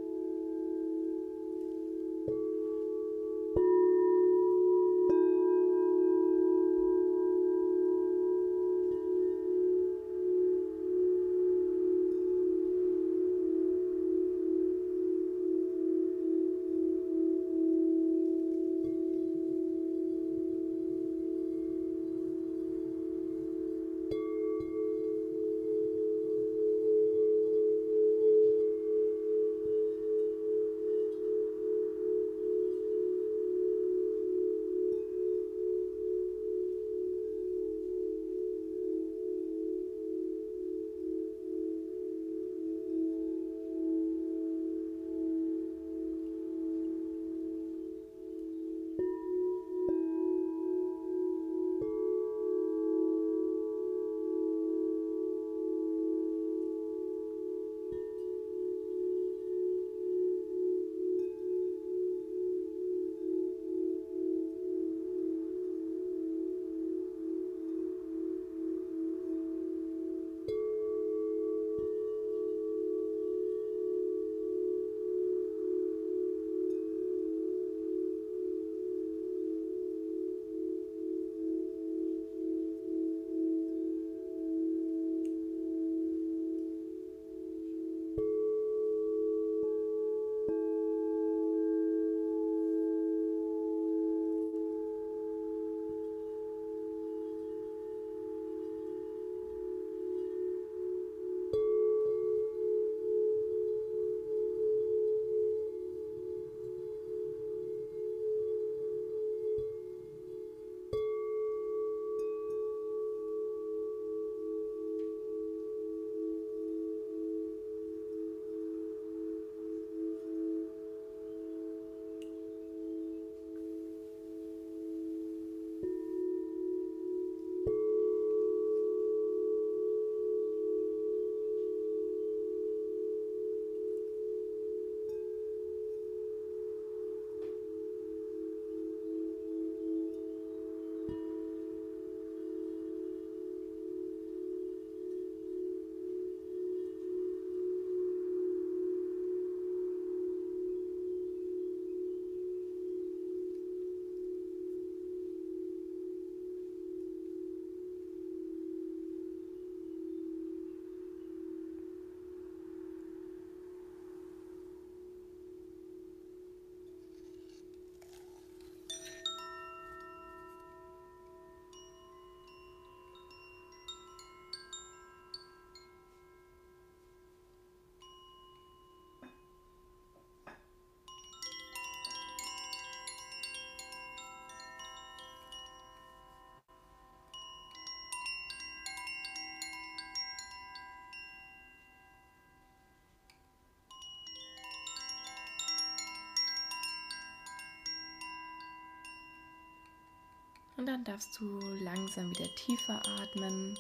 [200.84, 201.46] Und dann darfst du
[201.82, 203.78] langsam wieder tiefer atmen.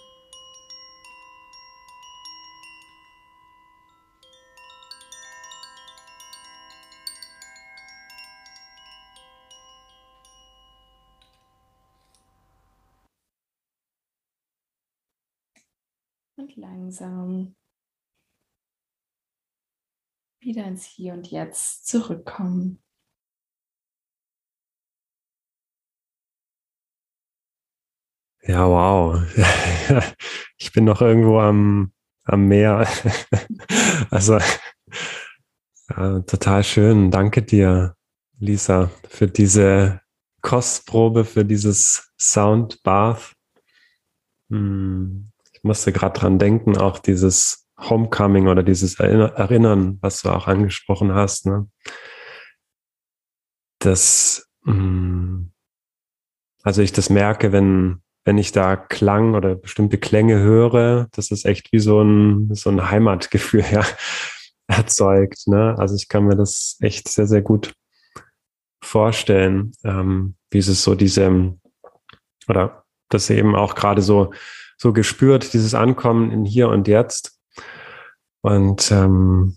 [16.36, 17.54] Und langsam
[20.40, 22.83] wieder ins Hier und Jetzt zurückkommen.
[28.46, 29.22] Ja, wow.
[30.58, 31.92] Ich bin noch irgendwo am,
[32.24, 32.86] am Meer.
[34.10, 34.38] Also
[35.90, 37.10] ja, total schön.
[37.10, 37.96] Danke dir,
[38.38, 40.00] Lisa, für diese
[40.40, 43.32] Kostprobe, für dieses Soundbath.
[44.50, 50.46] Hm, ich musste gerade dran denken, auch dieses Homecoming oder dieses Erinnern, was du auch
[50.46, 51.46] angesprochen hast.
[51.46, 51.68] Ne?
[53.78, 55.52] Das, hm,
[56.62, 61.44] also ich das merke, wenn, wenn ich da Klang oder bestimmte Klänge höre, das ist
[61.44, 63.84] echt wie so ein, so ein Heimatgefühl ja,
[64.66, 65.46] erzeugt.
[65.46, 65.76] Ne?
[65.78, 67.74] Also ich kann mir das echt sehr, sehr gut
[68.82, 71.54] vorstellen, ähm, wie es so diese,
[72.48, 74.32] oder das eben auch gerade so,
[74.76, 77.38] so gespürt, dieses Ankommen in hier und jetzt.
[78.42, 79.56] Und ähm,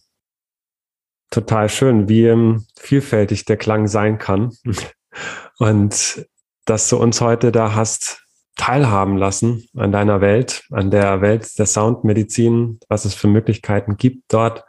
[1.29, 4.55] total schön, wie vielfältig der Klang sein kann.
[5.59, 6.27] Und
[6.65, 8.26] dass du uns heute da hast
[8.57, 14.33] teilhaben lassen an deiner Welt, an der Welt der Soundmedizin, was es für Möglichkeiten gibt
[14.33, 14.65] dort.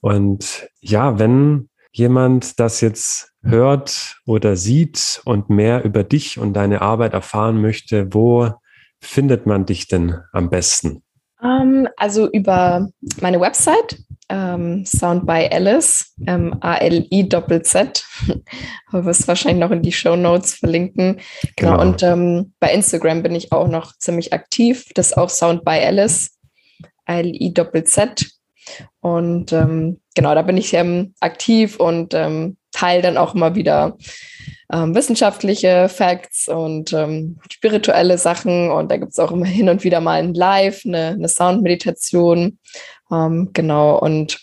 [0.00, 6.82] Und ja, wenn jemand das jetzt hört oder sieht und mehr über dich und deine
[6.82, 8.50] Arbeit erfahren möchte, wo
[9.00, 11.02] findet man dich denn am besten?
[11.42, 12.88] Ähm, also über
[13.20, 18.04] meine Website, ähm, Sound by Alice, ähm, A-L-I-Z.
[18.90, 21.20] Wir es wahrscheinlich noch in die Show Notes verlinken.
[21.56, 21.72] Genau.
[21.72, 21.82] genau.
[21.82, 24.86] Und ähm, bei Instagram bin ich auch noch ziemlich aktiv.
[24.94, 26.38] Das ist auch Sound by Alice,
[27.06, 28.26] A-L-I-Z.
[29.00, 33.96] Und ähm, genau, da bin ich ähm, aktiv und ähm, teile dann auch immer wieder
[34.70, 36.94] wissenschaftliche Facts und
[37.50, 38.70] spirituelle Sachen.
[38.70, 42.58] Und da gibt es auch immer hin und wieder mal ein Live, eine, eine Soundmeditation.
[43.10, 43.98] Ähm, genau.
[43.98, 44.38] Und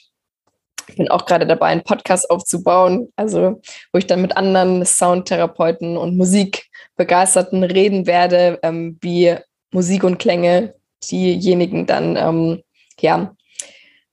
[0.87, 3.61] ich bin auch gerade dabei, einen Podcast aufzubauen, also
[3.91, 9.35] wo ich dann mit anderen Soundtherapeuten und Musikbegeisterten reden werde, ähm, wie
[9.71, 10.75] Musik und Klänge
[11.09, 12.61] diejenigen dann ähm,
[12.99, 13.35] ja,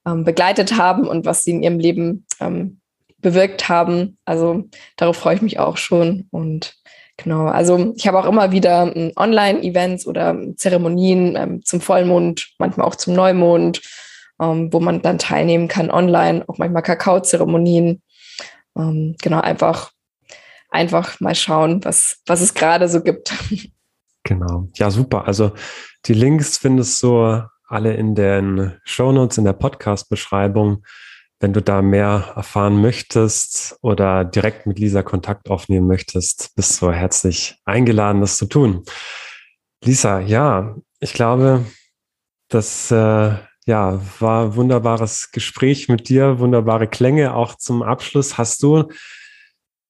[0.07, 2.81] ähm, begleitet haben und was sie in ihrem Leben ähm,
[3.19, 4.19] bewirkt haben.
[4.25, 4.65] Also
[4.97, 6.27] darauf freue ich mich auch schon.
[6.31, 6.75] Und
[7.17, 12.87] genau, also ich habe auch immer wieder ähm, Online-Events oder Zeremonien ähm, zum Vollmond, manchmal
[12.87, 13.81] auch zum Neumond,
[14.43, 18.03] ähm, wo man dann teilnehmen kann online, auch manchmal Kakao-Zeremonien.
[18.77, 19.93] Ähm, genau, einfach,
[20.69, 23.33] einfach mal schauen, was, was es gerade so gibt.
[24.25, 24.69] Genau.
[24.77, 25.27] Ja, super.
[25.27, 25.51] Also
[26.07, 30.85] die Links findest du alle in den Shownotes, in der Podcast-Beschreibung.
[31.41, 36.93] Wenn du da mehr erfahren möchtest oder direkt mit Lisa Kontakt aufnehmen möchtest, bist du
[36.93, 38.85] herzlich eingeladen, das zu tun.
[39.83, 41.67] Lisa, ja, ich glaube,
[42.49, 43.35] das äh,
[43.67, 48.39] ja, war wunderbares Gespräch mit dir, wunderbare Klänge auch zum Abschluss.
[48.39, 48.89] Hast du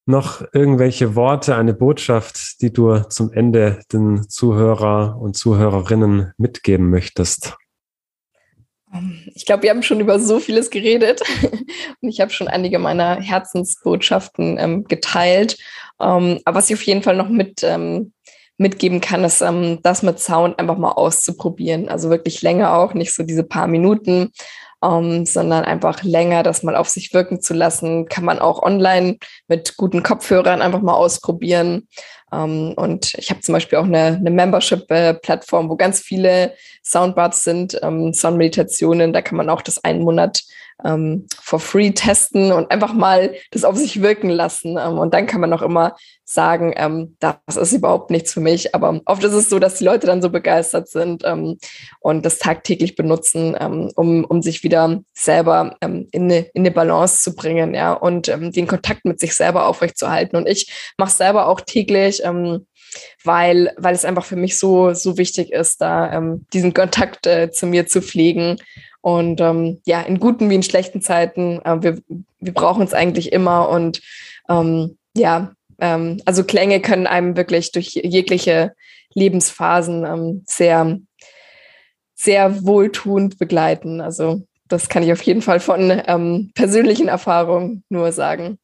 [0.05, 7.57] noch irgendwelche Worte, eine Botschaft, die du zum Ende den Zuhörer und Zuhörerinnen mitgeben möchtest?
[8.93, 11.23] Ähm, ich glaube, wir haben schon über so vieles geredet
[12.01, 15.57] und ich habe schon einige meiner Herzensbotschaften ähm, geteilt.
[16.01, 18.12] Ähm, aber was ich auf jeden Fall noch mit, ähm,
[18.62, 21.88] mitgeben kann, ist, ähm, das mit Sound einfach mal auszuprobieren.
[21.88, 24.32] Also wirklich länger auch, nicht so diese paar Minuten,
[24.82, 28.08] ähm, sondern einfach länger das mal auf sich wirken zu lassen.
[28.08, 31.88] Kann man auch online mit guten Kopfhörern einfach mal ausprobieren.
[32.30, 37.78] Um, und ich habe zum Beispiel auch eine, eine Membership-Plattform, wo ganz viele Soundbars sind,
[37.82, 39.12] ähm, Soundmeditationen.
[39.12, 40.40] Da kann man auch das einen Monat
[40.85, 44.78] ähm, for free testen und einfach mal das auf sich wirken lassen.
[44.78, 48.74] Ähm, und dann kann man auch immer sagen, ähm, das ist überhaupt nichts für mich.
[48.74, 51.59] Aber oft ist es so, dass die Leute dann so begeistert sind ähm,
[52.01, 56.70] und das tagtäglich benutzen, ähm, um, um sich wieder selber ähm, in, eine, in eine
[56.70, 60.37] Balance zu bringen, ja, und den Kontakt mit sich selber aufrechtzuerhalten.
[60.37, 62.22] Und ich mache selber auch täglich,
[63.24, 67.51] weil, weil es einfach für mich so, so wichtig ist, da ähm, diesen Kontakt äh,
[67.51, 68.59] zu mir zu pflegen
[69.03, 72.00] und ähm, ja, in guten wie in schlechten Zeiten, äh, wir,
[72.38, 73.68] wir brauchen es eigentlich immer.
[73.68, 74.00] Und
[74.48, 78.74] ähm, ja, ähm, also Klänge können einem wirklich durch jegliche
[79.14, 81.00] Lebensphasen ähm, sehr,
[82.14, 84.00] sehr wohltuend begleiten.
[84.00, 88.59] Also das kann ich auf jeden Fall von ähm, persönlichen Erfahrungen nur sagen.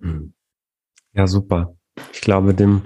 [0.00, 0.32] Hm.
[1.12, 1.76] Ja, super.
[2.14, 2.82] Ich glaube, dem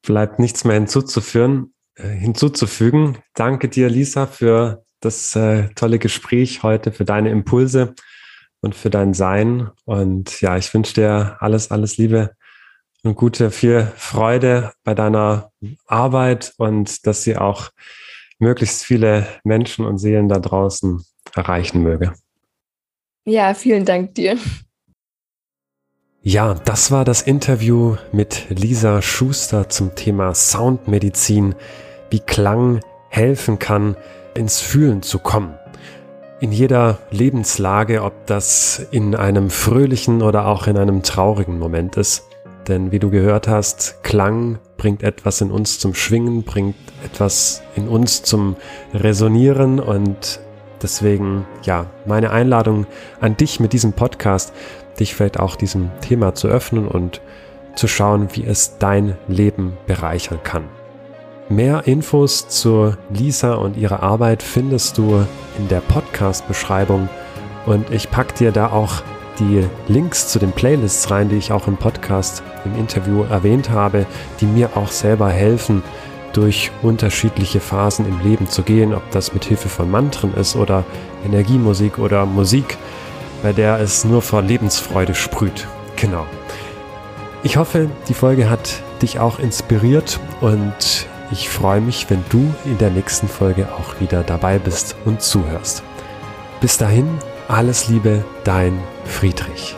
[0.00, 3.18] bleibt nichts mehr hinzuzuführen, äh, hinzuzufügen.
[3.34, 7.94] Danke dir, Lisa, für das äh, tolle Gespräch heute, für deine Impulse
[8.60, 9.70] und für dein Sein.
[9.84, 12.34] Und ja, ich wünsche dir alles, alles Liebe
[13.02, 15.50] und gute, viel Freude bei deiner
[15.86, 17.70] Arbeit und dass sie auch
[18.38, 22.12] möglichst viele Menschen und Seelen da draußen erreichen möge.
[23.24, 24.38] Ja, vielen Dank dir.
[26.22, 31.54] Ja, das war das Interview mit Lisa Schuster zum Thema Soundmedizin,
[32.10, 33.96] wie Klang helfen kann,
[34.34, 35.54] ins Fühlen zu kommen.
[36.40, 42.24] In jeder Lebenslage, ob das in einem fröhlichen oder auch in einem traurigen Moment ist.
[42.66, 47.88] Denn wie du gehört hast, Klang bringt etwas in uns zum Schwingen, bringt etwas in
[47.88, 48.56] uns zum
[48.94, 50.40] Resonieren und
[50.82, 52.86] deswegen, ja, meine Einladung
[53.20, 54.52] an dich mit diesem Podcast,
[54.98, 57.20] dich vielleicht auch diesem Thema zu öffnen und
[57.74, 60.64] zu schauen, wie es dein Leben bereichern kann.
[61.50, 65.26] Mehr Infos zu Lisa und ihrer Arbeit findest du
[65.58, 67.08] in der Podcast-Beschreibung
[67.66, 69.02] und ich packe dir da auch
[69.40, 74.06] die Links zu den Playlists rein, die ich auch im Podcast im Interview erwähnt habe,
[74.40, 75.82] die mir auch selber helfen,
[76.34, 80.84] durch unterschiedliche Phasen im Leben zu gehen, ob das mit Hilfe von Mantren ist oder
[81.26, 82.78] Energiemusik oder Musik,
[83.42, 85.66] bei der es nur vor Lebensfreude sprüht.
[85.96, 86.26] Genau.
[87.42, 92.78] Ich hoffe, die Folge hat dich auch inspiriert und ich freue mich, wenn du in
[92.78, 95.82] der nächsten Folge auch wieder dabei bist und zuhörst.
[96.60, 97.18] Bis dahin,
[97.48, 99.76] alles Liebe, dein Friedrich.